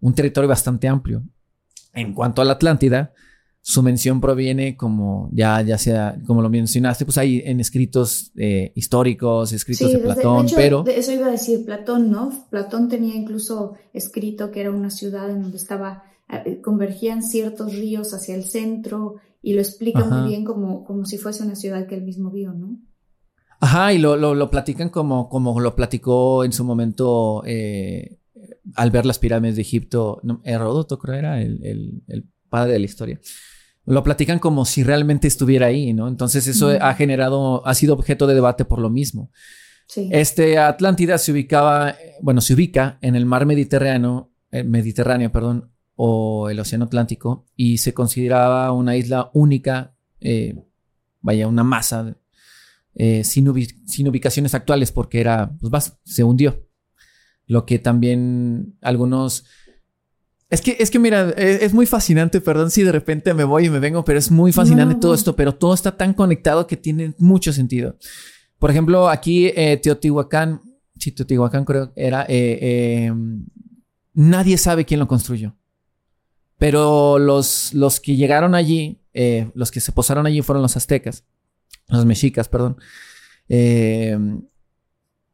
[0.00, 1.22] un territorio bastante amplio.
[1.92, 3.12] En cuanto a la Atlántida,
[3.68, 8.70] su mención proviene como ya, ya sea, como lo mencionaste, pues hay en escritos eh,
[8.76, 10.84] históricos, escritos de Platón, pero...
[10.86, 12.46] eso iba a decir Platón, ¿no?
[12.48, 18.14] Platón tenía incluso escrito que era una ciudad en donde estaba, eh, convergían ciertos ríos
[18.14, 21.96] hacia el centro y lo explica muy bien como, como si fuese una ciudad que
[21.96, 22.78] él mismo vio, ¿no?
[23.58, 28.20] Ajá, y lo, lo, platican como, como lo platicó en su momento eh,
[28.74, 32.02] al ver las pirámides de Egipto, Heródoto creo era el,
[32.48, 33.20] padre de la historia,
[33.86, 36.08] lo platican como si realmente estuviera ahí, ¿no?
[36.08, 39.30] Entonces eso ha generado, ha sido objeto de debate por lo mismo.
[39.94, 46.50] Este Atlántida se ubicaba, bueno, se ubica en el mar Mediterráneo, eh, Mediterráneo, perdón, o
[46.50, 50.56] el Océano Atlántico y se consideraba una isla única, eh,
[51.20, 52.16] vaya, una masa
[52.94, 53.52] eh, sin,
[53.86, 56.65] sin, ubicaciones actuales porque era, pues se hundió.
[57.46, 59.44] Lo que también algunos...
[60.48, 63.66] Es que, es que mira, e, es, muy fascinante, perdón si de repente me voy
[63.66, 66.76] y me vengo, pero es muy fascinante todo esto, pero todo está tan conectado que
[66.76, 67.96] tiene mucho sentido.
[68.58, 70.62] Por ejemplo, aquí eh, Teotihuacán,
[70.98, 73.44] sí, Teotihuacán creo era, eh, em,
[74.14, 75.56] nadie sabe quién lo construyó.
[76.58, 81.24] Pero los, los que llegaron allí, eh, los que se posaron allí fueron los aztecas,
[81.88, 82.78] los mexicas, perdón.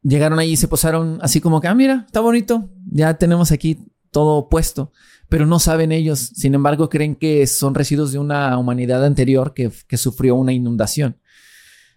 [0.02, 3.78] Llegaron ahí y se posaron así como que, ah, mira, está bonito, ya tenemos aquí
[4.10, 4.92] todo puesto,
[5.28, 9.70] pero no saben ellos, sin embargo creen que son residuos de una humanidad anterior que,
[9.96, 11.16] sufrió una inundación.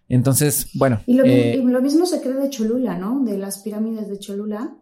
[0.07, 1.01] Entonces, bueno.
[1.07, 3.23] Eh, y lo, mismo se cree de Cholula, ¿no?
[3.23, 4.77] De las pirámides de Cholula,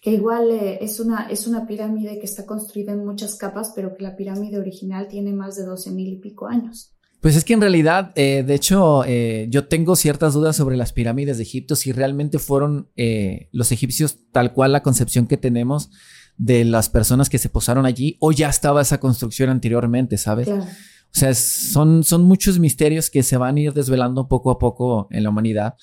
[0.00, 3.94] que igual eh, es, una, es una pirámide que está construida en muchas capas, pero
[3.94, 6.96] que la pirámide original tiene más de 12 mil y pico años.
[7.22, 10.92] Pues es que en realidad, eh, de hecho, eh, yo tengo ciertas dudas sobre las
[10.92, 15.90] pirámides de Egipto, si realmente fueron eh, los egipcios tal cual la concepción que tenemos
[16.36, 20.48] de las personas que se posaron allí, o ya estaba esa construcción anteriormente, ¿sabes?
[20.48, 20.66] O
[21.12, 25.22] sea, son, son muchos misterios que se van a ir desvelando poco a poco en
[25.22, 25.76] la humanidad,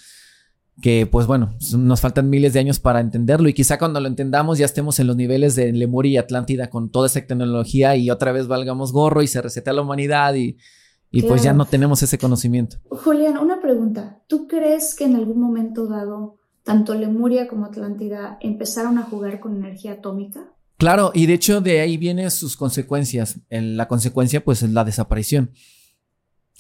[0.82, 4.58] que pues bueno, nos faltan miles de años para entenderlo y quizá cuando lo entendamos
[4.58, 8.34] ya estemos en los niveles de Lemuria y Atlántida con toda esa tecnología y otra
[8.34, 10.58] vez valgamos gorro y se receta la humanidad y
[11.12, 12.78] y pues ya no tenemos ese conocimiento.
[12.90, 14.22] Julián, una pregunta.
[14.28, 19.56] ¿Tú crees que en algún momento dado tanto Lemuria como Atlántida empezaron a jugar con
[19.56, 20.54] energía atómica?
[20.78, 23.40] Claro, y de hecho de ahí vienen sus consecuencias.
[23.50, 25.52] la consecuencia pues es la desaparición.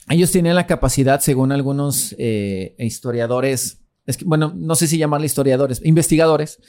[0.10, 5.28] Ellos tenían la capacidad, según algunos eh, historiadores, es que, bueno, no sé si llamarle
[5.28, 6.60] historiadores, investigadores,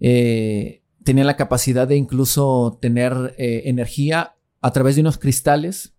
[0.00, 5.93] eh, tenían la capacidad de incluso tener eh, energía a través de unos cristales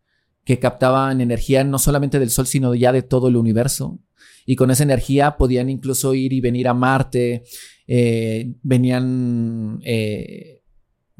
[0.45, 3.99] que captaban energía no solamente del Sol, sino ya de todo el universo.
[4.45, 7.43] Y con esa energía podían incluso ir y venir a Marte,
[7.88, 10.62] eh, venían, eh,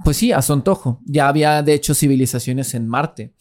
[0.04, 1.02] pues sí, a su antojo.
[1.06, 3.34] Ya había de hecho civilizaciones en Marte.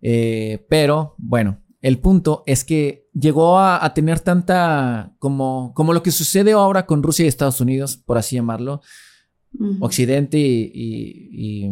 [0.00, 6.10] Eh, pero bueno, el punto es que llegó a, tener tanta como, como lo que
[6.10, 8.80] sucede ahora con Rusia y Estados Unidos, por así llamarlo,
[9.80, 11.68] Occidente y,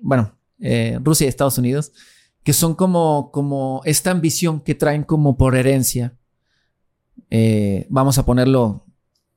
[0.00, 1.92] bueno, eh, Rusia y Estados Unidos,
[2.48, 6.16] que son como, como esta ambición que traen como por herencia.
[7.28, 8.86] Eh, vamos a ponerlo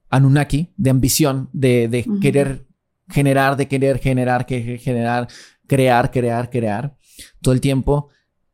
[0.09, 2.67] Anunnaki, de ambición, de, querer
[3.09, 5.27] generar, de querer generar, que generar,
[5.67, 6.95] crear, crear, crear
[7.41, 8.07] todo el tiempo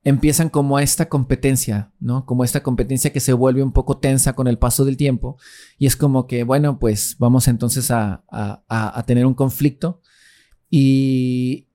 [0.03, 2.25] empiezan como esta competencia, ¿no?
[2.25, 5.37] Como esta competencia que se vuelve un poco tensa con el paso del tiempo
[5.77, 8.23] y es como que, bueno, pues vamos entonces a,
[9.05, 10.01] tener un conflicto
[10.67, 11.66] y,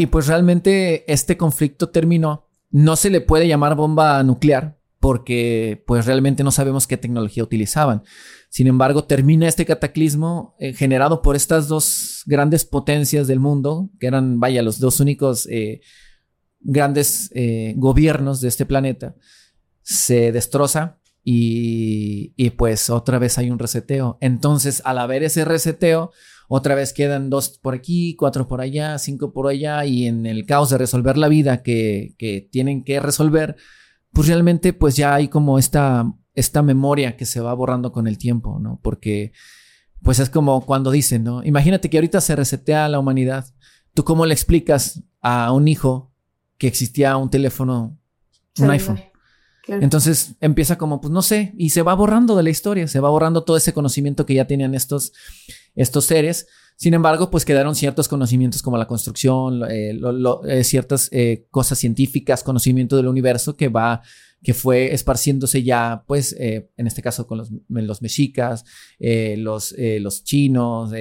[0.00, 2.46] y pues realmente este conflicto terminó.
[2.70, 8.02] No se le puede llamar bomba nuclear porque pues realmente no sabemos qué tecnología utilizaban.
[8.48, 14.06] Sin embargo, termina este cataclismo eh, generado por estas dos grandes potencias del mundo, que
[14.06, 15.82] eran, vaya, los dos únicos eh,
[16.60, 19.16] grandes eh, gobiernos de este planeta,
[19.82, 24.16] se destroza y, pues otra vez hay un reseteo.
[24.22, 26.10] Entonces, al haber ese reseteo,
[26.52, 30.46] otra vez quedan dos por aquí, cuatro por allá, cinco por allá, y en el
[30.46, 33.54] caos de resolver la vida que, que tienen que resolver,
[34.12, 38.18] pues realmente pues ya hay como esta, esta memoria que se va borrando con el
[38.18, 38.80] tiempo, ¿no?
[38.82, 39.32] Porque
[40.02, 41.44] pues es como cuando dicen, ¿no?
[41.44, 43.46] Imagínate que ahorita se resetea la humanidad.
[43.94, 46.12] ¿Tú cómo le explicas a un hijo
[46.58, 47.98] que existía un teléfono,
[48.58, 49.00] un iPhone.
[49.80, 53.10] Entonces empieza como, pues no sé, y se va borrando de la historia, se va
[53.10, 55.12] borrando todo ese conocimiento que ya tenían estos,
[55.74, 56.46] estos seres.
[56.76, 60.00] Sin embargo, pues quedaron ciertos conocimientos como la construcción, eh,
[60.48, 64.00] eh, ciertas eh, cosas científicas, conocimiento del universo que va,
[64.42, 68.64] que fue esparciéndose ya, pues, en este caso con los, los mexicas,
[68.98, 70.92] los, los chinos,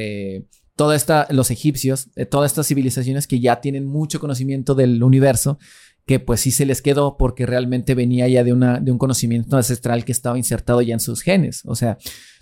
[0.75, 5.59] toda esta, los egipcios, todas estas civilizaciones que ya tienen mucho conocimiento del universo,
[6.09, 9.55] que pues sí se les quedó porque realmente venía ya de, una, de un conocimiento
[9.55, 11.61] ancestral que estaba insertado ya en sus genes.
[11.65, 11.99] O sea,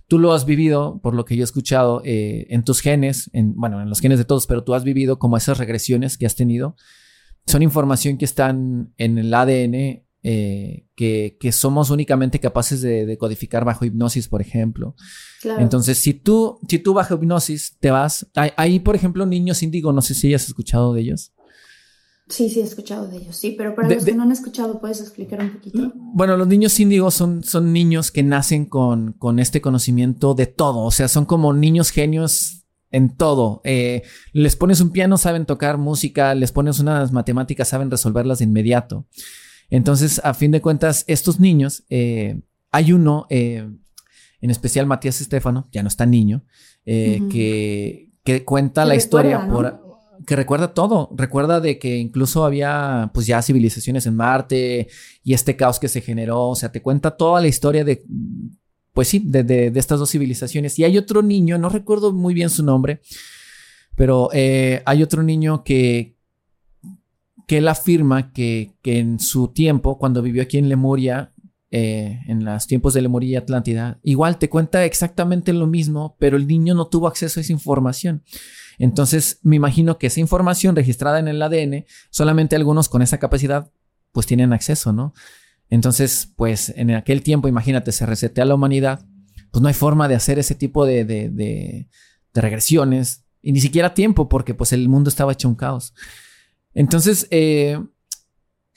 [0.08, 3.56] tú lo has vivido, por lo que yo he escuchado, eh, en tus genes, en,
[3.56, 6.36] bueno, en los genes de todos, pero tú has vivido como esas regresiones que has
[6.36, 6.78] tenido.
[7.46, 13.84] Son información que están en el ADN eh, que, somos únicamente capaces de, codificar bajo
[13.84, 14.96] hipnosis, por ejemplo.
[15.60, 20.02] Entonces, si tú, si tú bajo hipnosis te vas, hay, por ejemplo, niños índigo, no
[20.02, 21.34] sé si hayas escuchado de ellos.
[22.30, 25.00] Sí, sí, he escuchado de ellos, sí, pero para los que no han escuchado, ¿puedes
[25.00, 25.94] explicar un poquito?
[25.96, 30.80] Bueno, los niños índigos son, son niños que nacen con, con este conocimiento de todo,
[30.80, 33.62] o sea, son como niños genios en todo.
[33.64, 38.46] Eh, les pones un piano, saben tocar música, les pones unas matemáticas, saben resolverlas de
[38.46, 39.06] inmediato.
[39.70, 43.70] Entonces, a fin de cuentas, estos niños, eh, hay uno, eh,
[44.42, 46.44] en especial Matías Estefano, ya no está niño,
[46.86, 49.87] que, que, cuenta la historia por
[50.28, 54.90] que recuerda todo, recuerda de que incluso había pues ya civilizaciones en Marte
[55.24, 58.04] y este caos que se generó, o sea, te cuenta toda la historia de,
[58.92, 60.78] pues sí, de, de, estas dos civilizaciones.
[60.80, 63.00] Y hay otro niño, no recuerdo muy bien su nombre,
[63.96, 66.18] pero hay otro niño que,
[67.48, 71.32] que él afirma que, en su tiempo, cuando vivió aquí en Lemuria,
[71.72, 76.38] eh, en los tiempos de Lemuria y Atlántida, igual te cuenta exactamente lo mismo, pero
[76.38, 78.24] el niño no tuvo acceso a esa información.
[78.78, 83.72] Entonces, me imagino que esa información registrada en el ADN, solamente algunos con esa capacidad,
[84.12, 85.14] pues tienen acceso, ¿no?
[85.70, 89.06] Entonces, pues en aquel tiempo, imagínate, se resetea la humanidad,
[89.52, 93.94] pues no hay forma de hacer ese tipo de, de, de regresiones, y ni siquiera
[93.94, 95.94] tiempo, porque pues el mundo estaba hecho un caos.
[96.74, 97.80] Entonces, eh,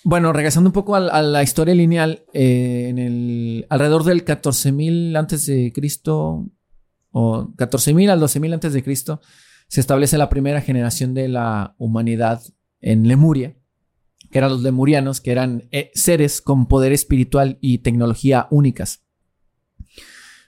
[0.02, 5.46] bueno, regresando un poco a, la historia lineal, eh, en el alrededor del 14.000 antes
[5.46, 6.46] de Cristo
[7.10, 9.20] o 14.000 al 12.000 antes de Cristo
[9.68, 12.42] se establece la primera generación de la humanidad
[12.80, 13.56] en Lemuria,
[14.30, 19.04] que eran los lemurianos, que eran eh, seres con poder espiritual y tecnología únicas.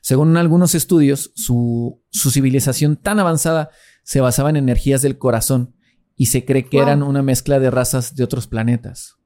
[0.00, 3.70] Según algunos estudios, su, su civilización tan avanzada
[4.02, 5.76] se basaba en energías del corazón
[6.16, 9.21] y se cree que eran una mezcla de razas de otros planetas.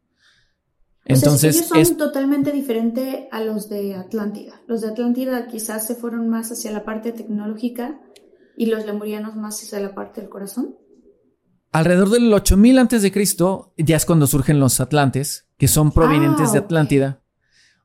[1.09, 4.61] Entonces, ellos son totalmente diferente a los de Atlántida.
[4.67, 8.01] Los de Atlántida quizás se fueron más hacia la parte tecnológica
[8.57, 10.77] y los lemurianos más hacia la parte del corazón.
[11.73, 16.53] Alrededor del 8000 antes de Cristo ya es cuando surgen los atlantes, que son provenientes
[16.53, 17.23] de ah, Atlántida.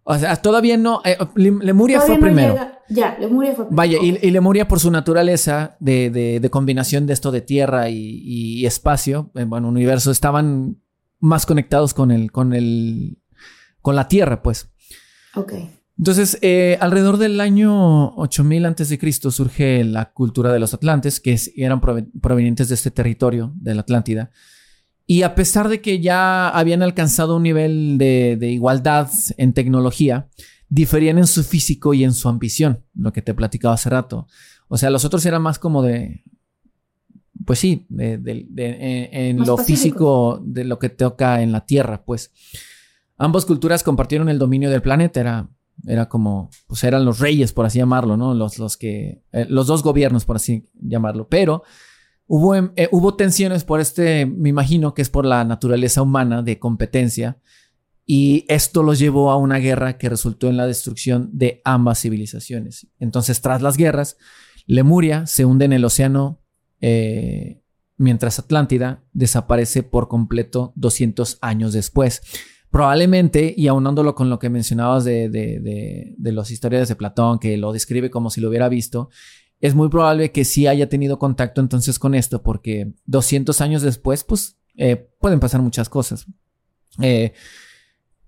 [0.04, 1.02] O sea, todavía no.
[1.06, 2.56] Eh, Lemuria fue primero.
[2.90, 3.76] Ya, Lemuria fue primero.
[3.76, 9.44] Vaya, y, Lemuria por su naturaleza de, combinación de esto de tierra y, espacio, eh,
[9.44, 10.82] bueno, universo, estaban
[11.20, 13.21] más conectados con el, con el,
[13.82, 14.70] con la tierra, pues.
[15.36, 15.54] Ok.
[15.98, 21.20] Entonces, eh, alrededor del año 8000 antes de Cristo surge la cultura de los atlantes,
[21.20, 24.32] que eran provenientes de este territorio de la Atlántida.
[25.06, 30.30] Y a pesar de que ya habían alcanzado un nivel de, de igualdad en tecnología,
[30.70, 34.28] diferían en su físico y en su ambición, lo que te platicaba hace rato.
[34.70, 36.24] O sea, los otros eran más como de,
[37.46, 38.48] pues sí, de,
[39.12, 42.32] en, lo físico de lo que toca en la Tierra, pues.
[43.22, 45.48] Ambas culturas compartieron el dominio del planeta, era,
[45.86, 48.34] era como, pues eran los reyes, por así llamarlo, ¿no?
[48.34, 51.62] Los, los que, eh, los dos gobiernos, por así llamarlo, pero
[52.26, 56.42] hubo, em, eh, hubo tensiones por este, me imagino que es por la naturaleza humana
[56.42, 57.38] de competencia,
[58.08, 62.88] y esto los llevó a una guerra que resultó en la destrucción de ambas civilizaciones.
[63.00, 64.18] Entonces, tras las guerras,
[64.66, 66.42] Lemuria se hunde en el océano
[66.80, 67.62] eh,
[67.98, 72.24] mientras Atlántida desaparece por completo 200 años después.
[72.72, 77.58] Probablemente, y aunándolo con lo que mencionabas de, de, de, las historias de Platón, que
[77.58, 79.10] lo describe como si lo hubiera visto,
[79.60, 84.24] es muy probable que sí haya tenido contacto entonces con esto, porque 200 años después,
[84.24, 86.26] pues eh, pueden pasar muchas cosas.
[87.02, 87.34] Eh,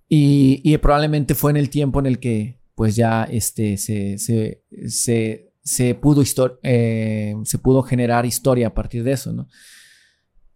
[0.09, 4.63] y, y, probablemente fue en el tiempo en el que, pues ya este, se, se,
[4.87, 6.23] se se pudo,
[6.61, 9.47] eh, se pudo generar historia a partir de eso, ¿no?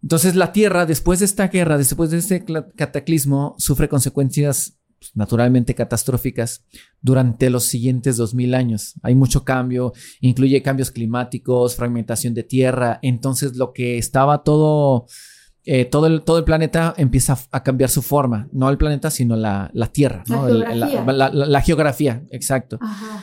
[0.02, 2.44] Entonces la Tierra, después de esta guerra, después de este
[2.76, 6.64] cataclismo, sufre consecuencias pues, naturalmente catastróficas
[7.00, 8.94] durante los siguientes 2000 años.
[9.02, 15.06] Hay mucho cambio, incluye cambios climáticos, fragmentación de tierra, entonces lo que estaba todo...
[15.70, 19.36] Eh, todo, el, todo el planeta empieza a cambiar su forma, no el planeta, sino
[19.36, 21.12] la, la Tierra, la, geografía.
[21.12, 22.78] La, la, geografía, exacto.
[22.80, 23.22] Ajá.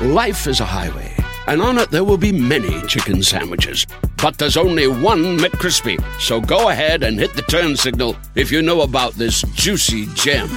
[0.00, 1.12] Life is a highway,
[1.48, 3.84] and on it there will be many chicken sandwiches.
[4.22, 5.98] But there's only one McCrispy.
[6.20, 10.48] So go ahead and hit the turn signal if you know about this juicy gem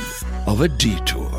[0.46, 1.32] of a detour.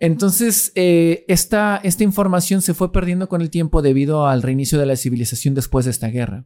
[0.00, 4.86] Entonces, eh, esta, esta información se fue perdiendo con el tiempo debido al reinicio de
[4.86, 6.44] la civilización después de esta guerra.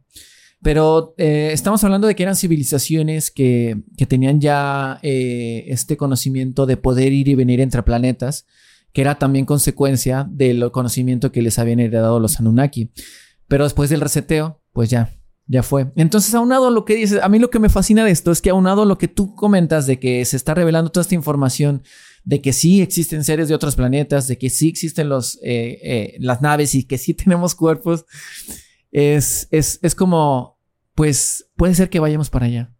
[0.65, 6.65] Pero eh, estamos hablando de que eran civilizaciones que, que tenían ya eh, este conocimiento
[6.65, 8.47] de poder ir y venir entre planetas,
[8.91, 12.89] que era también consecuencia del conocimiento que les habían heredado los Anunnaki.
[13.47, 15.11] Pero después del reseteo, pues ya,
[15.45, 15.91] ya fue.
[15.95, 18.41] Entonces, aunado a lo que dices, a mí lo que me fascina de esto es
[18.41, 21.83] que aunado a lo que tú comentas de que se está revelando toda esta información,
[22.23, 26.41] de que sí existen seres de otros planetas, de que sí existen los, eh, las
[26.41, 28.05] naves y que sí tenemos cuerpos,
[28.91, 30.54] es, es, es como,
[30.95, 32.71] pues puede ser que vayamos para allá.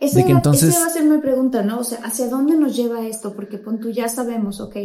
[0.00, 0.74] Esa, que entonces...
[0.74, 1.78] va a ser mi pregunta, ¿no?
[1.78, 3.34] O sea, ¿hacia dónde nos lleva esto?
[3.34, 4.76] Porque con tú ya sabemos, ok.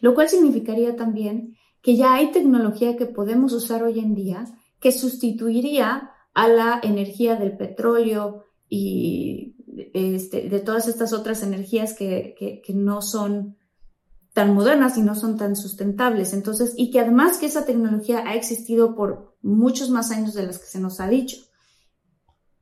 [0.00, 4.44] Lo cual significaría también que ya hay tecnología que podemos usar hoy en día
[4.80, 9.56] que sustituiría a la energía del petróleo y
[9.94, 13.56] este, de todas estas otras energías que, que, que no son
[14.32, 16.34] tan modernas y no son tan sustentables.
[16.34, 20.58] Entonces, y que además que esa tecnología ha existido por muchos más años de las
[20.58, 21.38] que se nos ha dicho.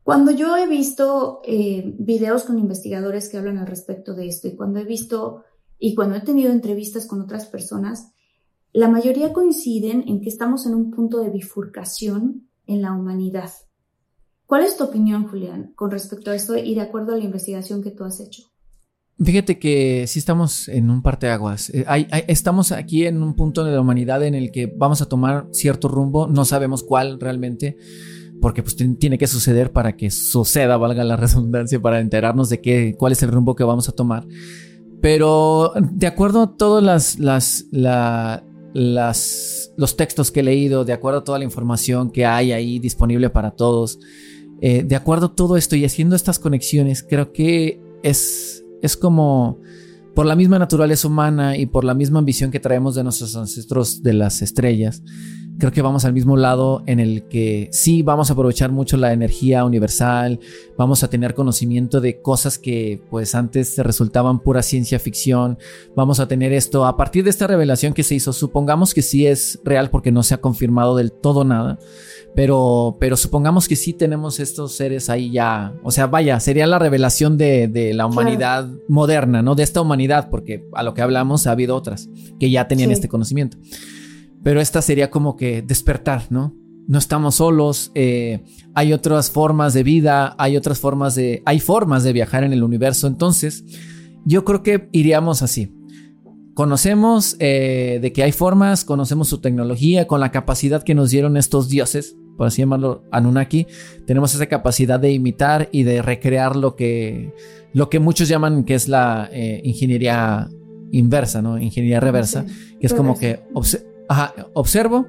[0.05, 4.55] Cuando yo he visto eh, videos con investigadores que hablan al respecto de esto y
[4.55, 5.45] cuando he visto
[5.79, 8.13] y cuando he tenido entrevistas con otras personas,
[8.73, 13.51] la mayoría coinciden en que estamos en un punto de bifurcación en la humanidad.
[14.47, 17.83] ¿Cuál es tu opinión, Julián, con respecto a esto y de acuerdo a la investigación
[17.83, 18.43] que tú has hecho?
[19.19, 21.71] Fíjate que sí estamos en un parteaguas.
[21.71, 25.09] Eh, hay, estamos aquí en un punto de la humanidad en el que vamos a
[25.09, 27.79] tomar cierto rumbo, no sabemos cuál realmente,
[28.41, 32.95] porque pues tiene que suceder para que suceda, valga la redundancia, para enterarnos de qué,
[32.99, 34.27] cuál es el rumbo que vamos a tomar.
[35.01, 41.21] Pero de acuerdo a todos las, las, las, los textos que he leído, de acuerdo
[41.21, 43.99] a toda la información que hay ahí disponible para todos,
[44.61, 49.61] eh, de acuerdo a todo esto y haciendo estas conexiones, creo que es es como
[50.15, 54.03] por la misma naturaleza humana y por la misma ambición que traemos de nuestros ancestros
[54.03, 55.03] de las estrellas,
[55.59, 59.13] creo que vamos al mismo lado en el que sí vamos a aprovechar mucho la
[59.13, 60.41] energía universal,
[60.77, 65.59] vamos a tener conocimiento de cosas que pues antes resultaban pura ciencia ficción,
[65.95, 69.27] vamos a tener esto a partir de esta revelación que se hizo, supongamos que sí
[69.27, 71.79] es real porque no se ha confirmado del todo nada.
[72.37, 75.73] Pero, pero supongamos que sí tenemos estos seres ahí ya.
[75.85, 79.55] O sea, vaya, sería la revelación de, la humanidad moderna, ¿no?
[79.55, 82.09] De esta humanidad, porque a lo que hablamos ha habido otras
[82.41, 83.57] que ya tenían este conocimiento.
[84.45, 86.55] Pero esta sería como que despertar, ¿no?
[86.87, 92.05] No estamos solos, eh, hay otras formas de vida, hay otras formas de, hay formas
[92.05, 93.07] de viajar en el universo.
[93.07, 93.65] Entonces,
[94.27, 95.75] yo creo que iríamos así.
[96.53, 101.39] Conocemos eh, de que hay formas, conocemos su tecnología, con la capacidad que nos dieron
[101.39, 103.67] estos dioses, por así llamarlo, Anunnaki,
[104.07, 107.33] tenemos esa capacidad de imitar y de recrear lo que,
[107.73, 110.51] lo que muchos llaman que es la eh, ingeniería
[110.93, 111.59] inversa, ¿no?
[111.59, 112.45] Ingeniería reversa,
[112.79, 113.41] que es como que
[114.53, 115.07] observo,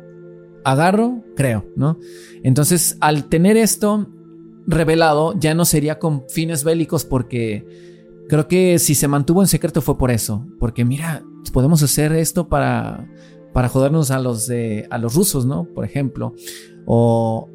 [0.64, 2.00] agarro, creo, ¿no?
[2.44, 4.08] Entonces, al tener esto
[4.68, 7.66] revelado, ya no sería con fines bélicos porque
[8.28, 11.24] creo que si se mantuvo en secreto fue por eso, porque mira,
[11.56, 13.08] podemos hacer esto para
[13.54, 15.64] para jodernos a los de a los rusos, ¿no?
[15.64, 16.34] Por ejemplo,
[16.86, 17.50] o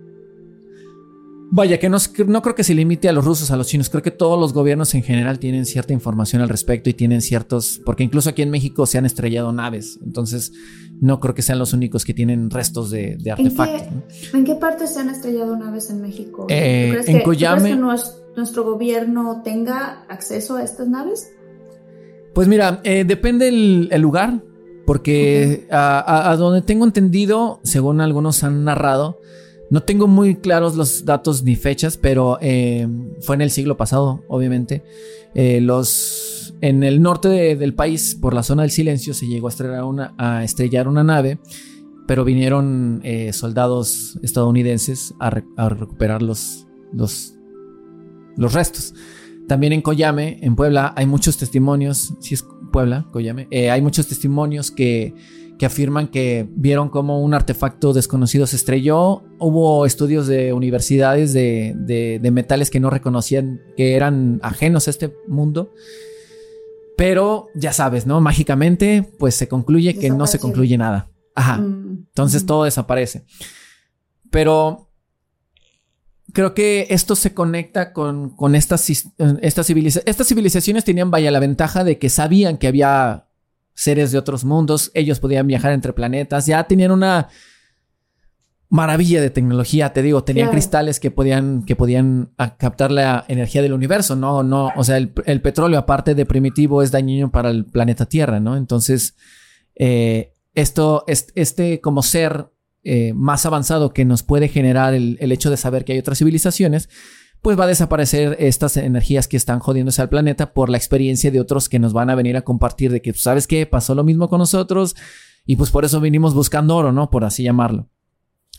[1.52, 1.98] Vaya, que no,
[2.28, 3.90] no, creo que se limite a los rusos, a los chinos.
[3.90, 7.80] Creo que todos los gobiernos en general tienen cierta información al respecto y tienen ciertos.
[7.84, 9.98] Porque incluso aquí en México se han estrellado naves.
[10.04, 10.52] Entonces,
[11.00, 13.88] no creo que sean los únicos que tienen restos de, artefactos.
[14.32, 16.46] ¿En qué, parte se han estrellado naves en México?
[16.48, 17.76] Eh, ¿Crees en que, que
[18.36, 21.32] nuestro gobierno tenga acceso a estas naves?
[22.32, 24.40] Pues mira, eh, depende el, lugar.
[24.86, 29.20] Porque a donde tengo entendido, según algunos han narrado,
[29.70, 32.88] no tengo muy claros los datos ni fechas, pero eh,
[33.20, 34.82] fue en el siglo pasado, obviamente.
[35.34, 40.42] Eh, los, en el norte del país, por la zona del silencio, se llegó a
[40.42, 41.38] estrellar una, nave,
[42.08, 45.30] pero vinieron eh, soldados estadounidenses a,
[45.68, 47.34] recuperar los, los,
[48.36, 48.92] los, restos.
[49.46, 54.72] También en Coyame, en Puebla, hay muchos testimonios, si es Puebla, Coyame, hay muchos testimonios
[54.72, 55.14] que
[55.60, 59.24] que afirman que vieron como un artefacto desconocido se estrelló.
[59.38, 65.74] Hubo estudios de universidades de, metales que no reconocían que eran ajenos a este mundo.
[66.96, 68.22] Pero ya sabes, ¿no?
[68.22, 71.10] Mágicamente, pues se concluye que no se concluye nada.
[71.34, 71.58] Ajá.
[71.58, 73.26] Mm, Entonces todo desaparece.
[74.30, 74.88] Pero
[76.32, 78.88] creo que esto se conecta con, con estas,
[79.42, 80.08] estas civilizaciones.
[80.08, 83.26] Estas civilizaciones tenían, vaya, la ventaja de que sabían que había
[83.80, 87.28] seres de otros mundos, ellos podían viajar entre planetas, ya tenían una
[88.68, 93.62] maravilla de tecnología, te digo, tenían cristales que podían, que podían ah, captar la energía
[93.62, 95.08] del universo, no, no, o sea, el,
[95.40, 98.54] petróleo aparte de primitivo es dañino para el planeta Tierra, ¿no?
[98.54, 99.16] Entonces,
[99.76, 102.50] eh, esto, este como ser
[102.84, 106.18] eh, más avanzado que nos puede generar el, el hecho de saber que hay otras
[106.18, 106.90] civilizaciones,
[107.42, 111.40] pues va a desaparecer estas energías que están jodiéndose al planeta por la experiencia de
[111.40, 113.66] otros que nos van a venir a compartir de que, pues, ¿sabes qué?
[113.66, 114.94] Pasó lo mismo con nosotros
[115.46, 117.10] y pues por eso vinimos buscando oro, ¿no?
[117.10, 117.88] Por así llamarlo.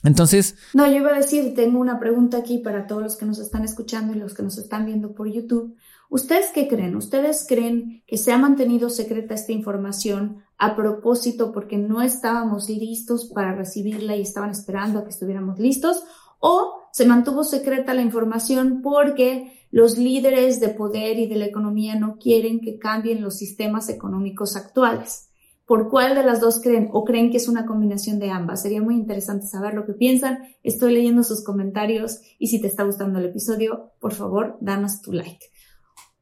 [0.04, 0.56] Entonces...
[0.74, 3.64] No, yo iba a decir, tengo una pregunta aquí para todos los que nos están
[3.64, 5.76] escuchando y los que nos están viendo por YouTube.
[6.10, 6.96] ¿Ustedes qué creen?
[6.96, 13.32] ¿Ustedes creen que se ha mantenido secreta esta información a propósito porque no estábamos listos
[13.34, 16.04] para recibirla y estaban esperando a que estuviéramos listos?
[16.40, 21.96] ¿O se mantuvo secreta la información porque los líderes de poder y de la economía
[21.96, 25.30] no quieren que cambien los sistemas económicos actuales.
[25.66, 28.62] ¿Por cuál de las dos creen o creen que es una combinación de ambas?
[28.62, 30.40] Sería muy interesante saber lo que piensan.
[30.64, 35.14] Estoy leyendo sus comentarios y si te está gustando el episodio, por favor, danos tu
[35.14, 35.46] like.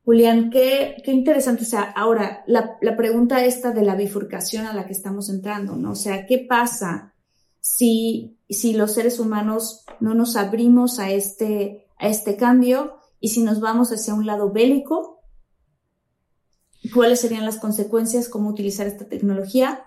[0.05, 1.63] Julián, qué, qué interesante.
[1.63, 5.75] O sea, ahora, la, la pregunta esta de la bifurcación a la que estamos entrando,
[5.75, 5.91] ¿no?
[5.91, 7.15] O sea, ¿qué pasa
[7.59, 13.43] si, si los seres humanos no nos abrimos a este, a este cambio y si
[13.43, 15.21] nos vamos hacia un lado bélico,
[16.93, 19.83] cuáles serían las consecuencias, cómo utilizar esta tecnología.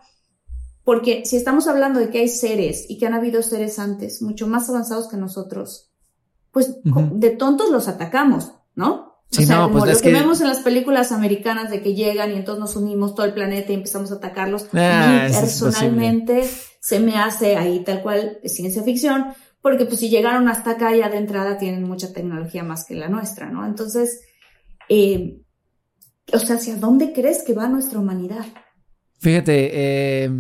[0.85, 4.47] Porque si estamos hablando de que hay seres y que han habido seres antes mucho
[4.47, 5.93] más avanzados que nosotros,
[6.51, 9.12] pues de tontos los atacamos, ¿no?
[9.39, 12.35] O sea, como pues lo que, vemos en las películas americanas de que llegan y
[12.35, 14.67] entonces nos unimos todo el planeta y empezamos a atacarlos.
[14.75, 16.49] Ah, personalmente
[16.81, 19.27] se me hace ahí tal cual ciencia ficción,
[19.63, 23.09] porque pues si llegaron hasta acá ya de entrada tienen mucha tecnología más que la
[23.09, 23.65] nuestra, ¿no?
[23.65, 24.21] Entonces,
[24.89, 25.41] eh,
[26.33, 28.45] o sea, ¿hacia dónde crees que va nuestra humanidad?
[29.19, 30.31] Fíjate, eh,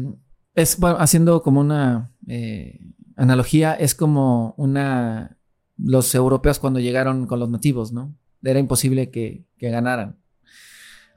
[0.55, 2.81] es haciendo como una eh,
[3.17, 5.39] analogía, es como una
[5.79, 8.17] los europeos cuando llegaron con los nativos, ¿no?
[8.43, 10.19] Era imposible que, que ganaran.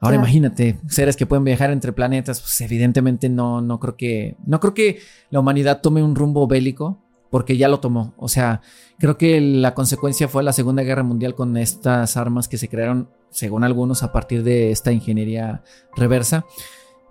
[0.00, 4.60] Ahora imagínate, seres que pueden viajar entre planetas, pues evidentemente no, no creo que, no
[4.60, 5.00] creo que
[5.30, 8.14] la humanidad tome un rumbo bélico, porque ya lo tomó.
[8.18, 8.60] O sea,
[8.98, 13.10] creo que la consecuencia fue la Segunda Guerra Mundial con estas armas que se crearon,
[13.30, 15.62] según algunos, a partir de esta ingeniería
[15.96, 16.44] reversa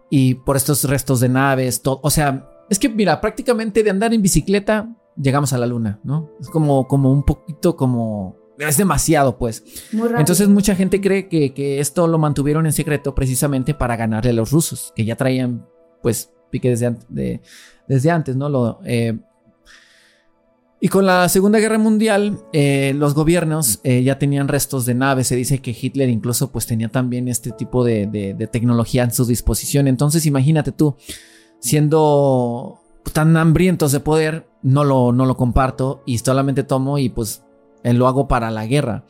[0.10, 2.00] y por estos restos de naves, todo.
[2.04, 6.30] O sea, es que mira, prácticamente de andar en bicicleta llegamos a la luna, ¿no?
[6.40, 9.64] Es como, como un poquito como es demasiado, pues.
[10.18, 14.34] Entonces mucha gente cree que, que, esto lo mantuvieron en secreto precisamente para ganarle a
[14.34, 15.66] los rusos, que ya traían,
[16.02, 17.42] pues, pique desde,
[17.88, 18.50] desde antes, ¿no?
[18.50, 19.18] Lo, eh,
[20.86, 25.28] y con la Segunda Guerra Mundial, eh, los gobiernos eh, ya tenían restos de naves.
[25.28, 29.88] Se dice que Hitler incluso pues tenía también este tipo de, tecnología en su disposición.
[29.88, 30.96] Entonces imagínate tú,
[31.60, 32.82] siendo
[33.14, 37.45] tan hambrientos de poder, no lo, no lo comparto y solamente tomo y pues
[37.94, 39.06] lo hago para la guerra.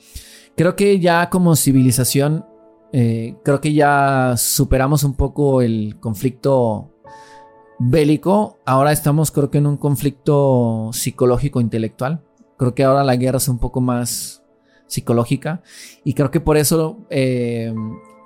[0.56, 2.46] Creo que ya como civilización,
[2.94, 6.92] eh, creo que ya superamos un poco el conflicto
[7.80, 12.24] bélico, ahora estamos creo que en un conflicto psicológico intelectual.
[12.58, 14.44] Creo que ahora la guerra es un poco más
[14.88, 15.62] psicológica
[16.04, 17.74] y creo que por eso, eh,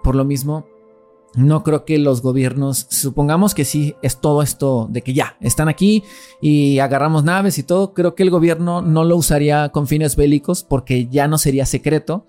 [0.04, 0.68] por lo mismo,
[1.36, 5.70] no creo que los gobiernos, supongamos que sí es todo esto de que ya están
[5.70, 6.04] aquí
[6.42, 10.64] y agarramos naves y todo, creo que el gobierno no lo usaría con fines bélicos
[10.64, 12.26] porque ya no sería secreto.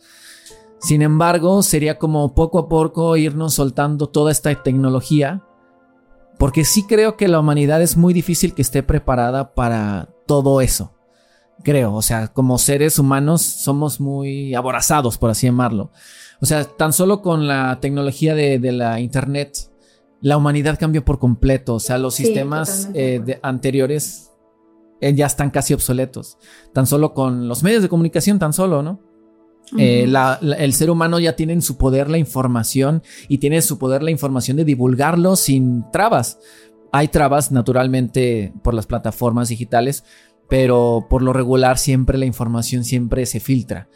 [0.81, 5.45] Sin embargo, sería como poco a poco irnos soltando toda esta tecnología
[6.41, 10.95] porque sí creo que la humanidad es muy difícil que esté preparada para todo eso.
[11.63, 15.91] Creo, o sea, como seres humanos somos muy aborazados, por así llamarlo.
[16.41, 19.71] O sea, tan solo con la tecnología de, la Internet,
[20.21, 21.75] la humanidad cambió por completo.
[21.75, 24.31] O sea, los sistemas eh, anteriores
[25.01, 26.39] eh, ya están casi obsoletos.
[26.73, 29.01] Tan solo con los medios de comunicación, tan solo, ¿no?
[29.79, 30.13] Eh,
[30.59, 34.03] el ser humano ya tiene en su poder la información y tiene en su poder
[34.03, 36.39] la información de divulgarlo sin trabas.
[36.93, 40.03] Hay trabas naturalmente por las plataformas digitales,
[40.49, 43.89] pero por lo regular siempre la información siempre se filtra.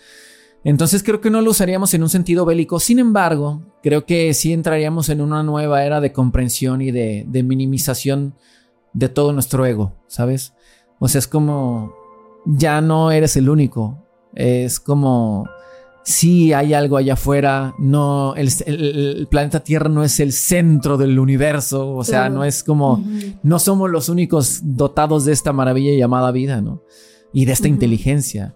[0.64, 2.80] Entonces creo que no lo usaríamos en un sentido bélico.
[2.80, 7.42] Sin embargo, creo que sí entraríamos en una nueva era de comprensión y de, de
[7.42, 8.34] minimización
[8.94, 10.54] de todo nuestro ego, ¿sabes?
[10.98, 11.94] O sea, es como
[12.46, 14.06] ya no eres el único.
[14.34, 15.48] Es como
[16.04, 21.94] si hay algo allá afuera, no, el, planeta Tierra no es el centro del universo,
[21.94, 23.02] o sea, no es como,
[23.42, 26.82] no somos los únicos dotados de esta maravilla llamada vida, ¿no?
[27.32, 28.54] Y de esta inteligencia.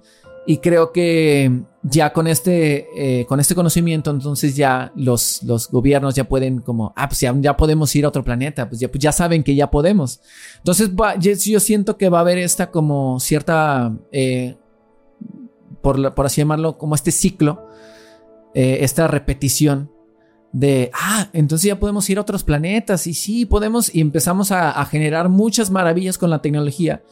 [0.50, 6.14] Y creo que ya con este, eh, con este conocimiento, entonces ya los, los gobiernos
[6.14, 9.12] ya pueden como, ah, pues ya, podemos ir a otro planeta, pues ya, pues ya
[9.12, 10.22] saben que ya podemos.
[10.56, 10.90] Entonces
[11.44, 13.94] yo, siento que va a haber esta como cierta...
[14.10, 14.56] Eh,
[15.82, 17.68] por, así llamarlo, como este ciclo,
[18.54, 19.90] eh, esta repetición
[20.52, 24.82] de, ah, entonces ya podemos ir a otros planetas y sí, podemos, y empezamos a,
[24.86, 27.02] generar muchas maravillas con la tecnología,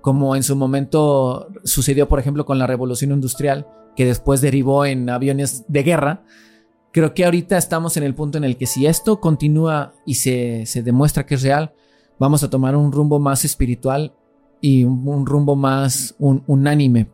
[0.00, 5.08] como en su momento sucedió, por ejemplo, con la revolución industrial, que después derivó en
[5.10, 6.24] aviones de guerra.
[6.92, 10.64] Creo que ahorita estamos en el punto en el que si esto continúa y se,
[10.82, 11.74] demuestra que es real,
[12.18, 14.14] vamos a tomar un rumbo más espiritual
[14.60, 17.08] y un, rumbo más unánime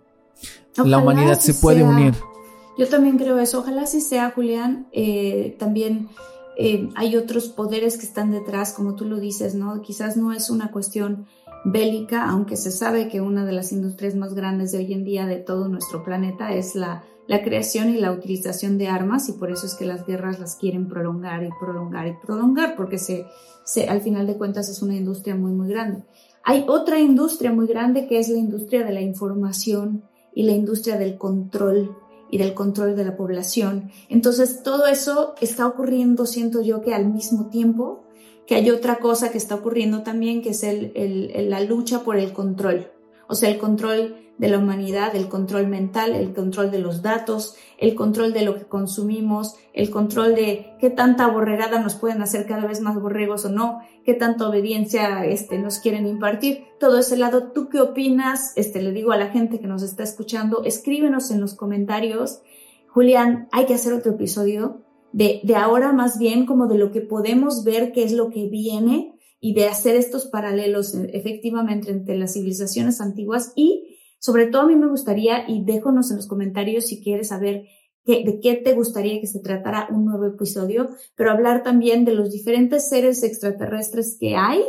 [0.84, 2.14] la humanidad se puede unir.
[2.78, 3.61] Yo también creo eso.
[3.61, 4.87] Ojalá sí sea, Julián.
[4.93, 6.09] Eh, también
[6.59, 9.80] eh, hay otros poderes que están detrás, como tú lo dices, ¿no?
[9.80, 11.26] Quizás no es una cuestión
[11.68, 15.26] bélica, aunque se sabe que una de las industrias más grandes de hoy en día
[15.26, 19.50] de todo nuestro planeta es la, la creación y la utilización de armas y por
[19.50, 23.26] eso es que las guerras las quieren prolongar y prolongar y prolongar, porque se,
[23.64, 26.04] se, al final de cuentas es una industria muy, muy grande.
[26.44, 30.96] Hay otra industria muy grande que es la industria de la información y la industria
[30.96, 31.96] del control
[32.30, 33.90] y del control de la población.
[34.08, 38.05] Entonces, todo eso está ocurriendo, siento yo, que al mismo tiempo,
[38.47, 42.32] que hay otra cosa que está ocurriendo también, que es el, la lucha por el
[42.32, 42.92] control.
[43.28, 47.57] O sea, el control de la humanidad, el control mental, el control de los datos,
[47.78, 52.47] el control de lo que consumimos, el control de qué tanta borregada nos pueden hacer
[52.47, 56.64] cada vez más borregos o no, qué tanta obediencia este, nos quieren impartir.
[56.78, 58.53] Todo ese lado, ¿tú qué opinas?
[58.57, 62.42] Este, le digo a la gente que nos está escuchando, escríbenos en los comentarios.
[62.88, 64.86] Julián, hay que hacer otro episodio
[65.16, 68.50] de, de ahora más bien como de lo que podemos ver, qué es lo que
[68.50, 73.54] viene y de hacer estos paralelos eh, efectivamente entre las civilizaciones antiguas.
[73.56, 77.64] Y sobre todo a mí me gustaría, y déjonos en los comentarios si quieres saber
[78.04, 82.30] de qué te gustaría que se tratara un nuevo episodio, pero hablar también de los
[82.30, 84.60] diferentes seres extraterrestres que hay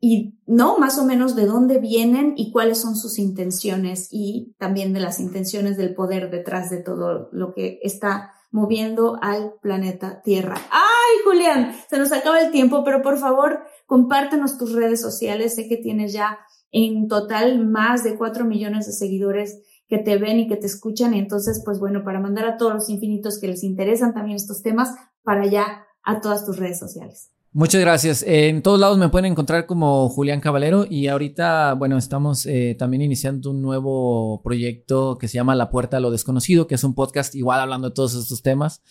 [0.00, 4.94] y no más o menos de dónde vienen y cuáles son sus intenciones y también
[4.94, 10.56] de las intenciones del poder detrás de todo lo que está moviendo al planeta Tierra.
[10.70, 11.74] ¡Ay, Julián!
[11.88, 15.54] Se nos acaba el tiempo, pero por favor, compártenos tus redes sociales.
[15.54, 16.38] Sé que tienes ya
[16.70, 21.14] en total más de 4 millones de seguidores que te ven y que te escuchan.
[21.14, 24.94] Entonces, pues bueno, para mandar a todos los infinitos que les interesan también estos temas,
[25.22, 27.30] para allá a todas tus redes sociales.
[27.52, 28.22] Muchas gracias.
[28.26, 33.02] En todos lados me pueden encontrar como Julián Caballero y ahorita, bueno, estamos eh, también
[33.02, 36.94] iniciando un nuevo proyecto que se llama La Puerta a lo Desconocido, que es un
[36.94, 38.82] podcast igual hablando de todos estos temas.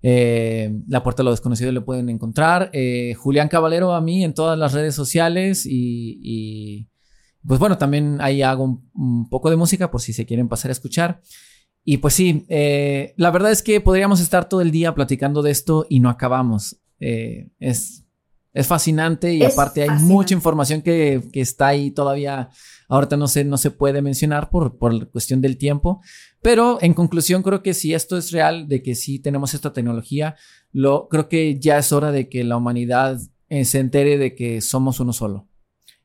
[0.00, 2.70] Eh, la Puerta de lo Desconocido le pueden encontrar.
[2.72, 6.88] Eh, Julián Caballero a mí en todas las redes sociales y,
[7.46, 10.72] pues bueno, también ahí hago un, poco de música por si se quieren pasar a
[10.72, 11.20] escuchar.
[11.84, 15.50] Y pues sí, eh, la verdad es que podríamos estar todo el día platicando de
[15.50, 16.76] esto y no acabamos.
[17.00, 18.04] Es,
[18.52, 22.50] es fascinante y aparte hay mucha información que, que, está ahí todavía.
[22.88, 26.00] Ahorita no se, no se puede mencionar por, por cuestión del tiempo,
[26.42, 30.36] pero en conclusión, creo que si esto es real, de que sí tenemos esta tecnología,
[30.72, 34.60] lo, creo que ya es hora de que la humanidad eh, se entere de que
[34.60, 35.48] somos uno solo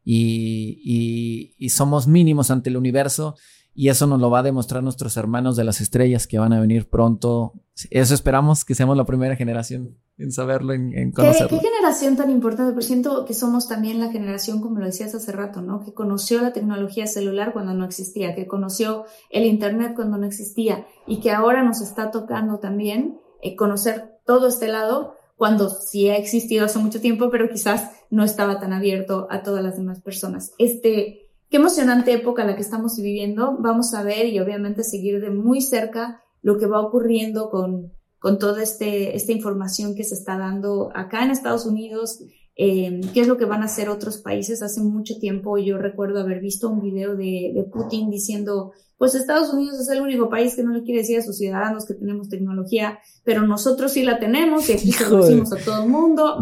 [0.04, 3.36] y, y, somos mínimos ante el universo
[3.74, 6.60] y eso nos lo va a demostrar nuestros hermanos de las estrellas que van a
[6.60, 7.54] venir pronto.
[7.90, 11.60] Eso esperamos que seamos la primera generación en saberlo, en, conocerlo.
[11.60, 12.74] ¿Qué, generación tan importante?
[12.74, 15.84] Por siento que somos también la generación, como lo decías hace rato, ¿no?
[15.84, 20.86] Que conoció la tecnología celular cuando no existía, que conoció el Internet cuando no existía
[21.08, 26.18] y que ahora nos está tocando también eh, conocer todo este lado cuando sí ha
[26.18, 30.54] existido hace mucho tiempo, pero quizás no estaba tan abierto a todas las demás personas.
[30.60, 33.58] Este, qué emocionante época la que estamos viviendo.
[33.60, 37.94] Vamos a ver y obviamente seguir de muy cerca lo que va ocurriendo con
[38.24, 42.24] con toda este, esta información que se está dando acá en Estados Unidos,
[42.56, 44.62] eh, qué es lo que van a hacer otros países.
[44.62, 49.54] Hace mucho tiempo yo recuerdo haber visto un video de, de, Putin diciendo, pues Estados
[49.54, 52.30] Unidos es el único país que no le quiere decir a sus ciudadanos que tenemos
[52.30, 56.38] tecnología, pero nosotros sí la tenemos y aquí se lo decimos a todo el mundo.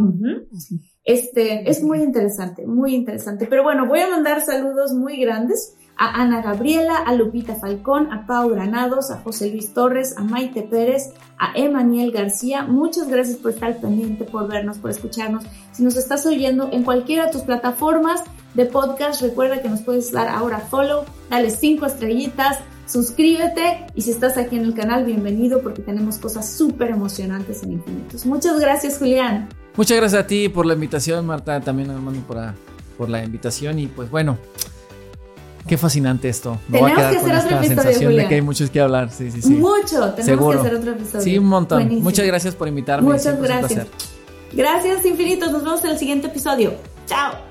[1.04, 3.48] Este, es muy interesante, muy interesante.
[3.50, 8.26] Pero bueno, voy a mandar saludos muy grandes a Ana Gabriela, a Lupita Falcón, a
[8.26, 12.64] Pau Granados, a José Luis Torres, a Maite Pérez, a Emanuel García.
[12.64, 15.44] Muchas gracias por estar pendiente, por vernos, por escucharnos.
[15.72, 18.24] Si nos estás oyendo en cualquiera de tus plataformas
[18.54, 24.12] de podcast, recuerda que nos puedes dar ahora follow, dale cinco estrellitas, suscríbete y si
[24.12, 28.26] estás aquí en el canal, bienvenido porque tenemos cosas súper emocionantes en infinitos.
[28.26, 29.50] Muchas gracias, Julián.
[29.78, 32.38] Muchas gracias a ti por la invitación, Marta, también Armando por,
[32.98, 34.38] por la invitación y pues bueno.
[35.68, 36.60] Qué fascinante esto.
[36.68, 38.70] Me tenemos voy a quedar que hacer con otro esta sensación de que hay muchos
[38.70, 39.12] que hablar.
[39.12, 39.54] Sí, sí, sí.
[39.54, 40.14] Mucho.
[40.14, 41.22] Tenemos que hacer otro episodio.
[41.22, 42.02] Sí, un montón.
[42.02, 43.12] Muchas gracias por invitarme.
[43.12, 43.88] Muchas gracias.
[44.54, 45.52] Gracias infinitos.
[45.52, 46.74] Nos vemos en el siguiente episodio.
[47.06, 47.51] Chao.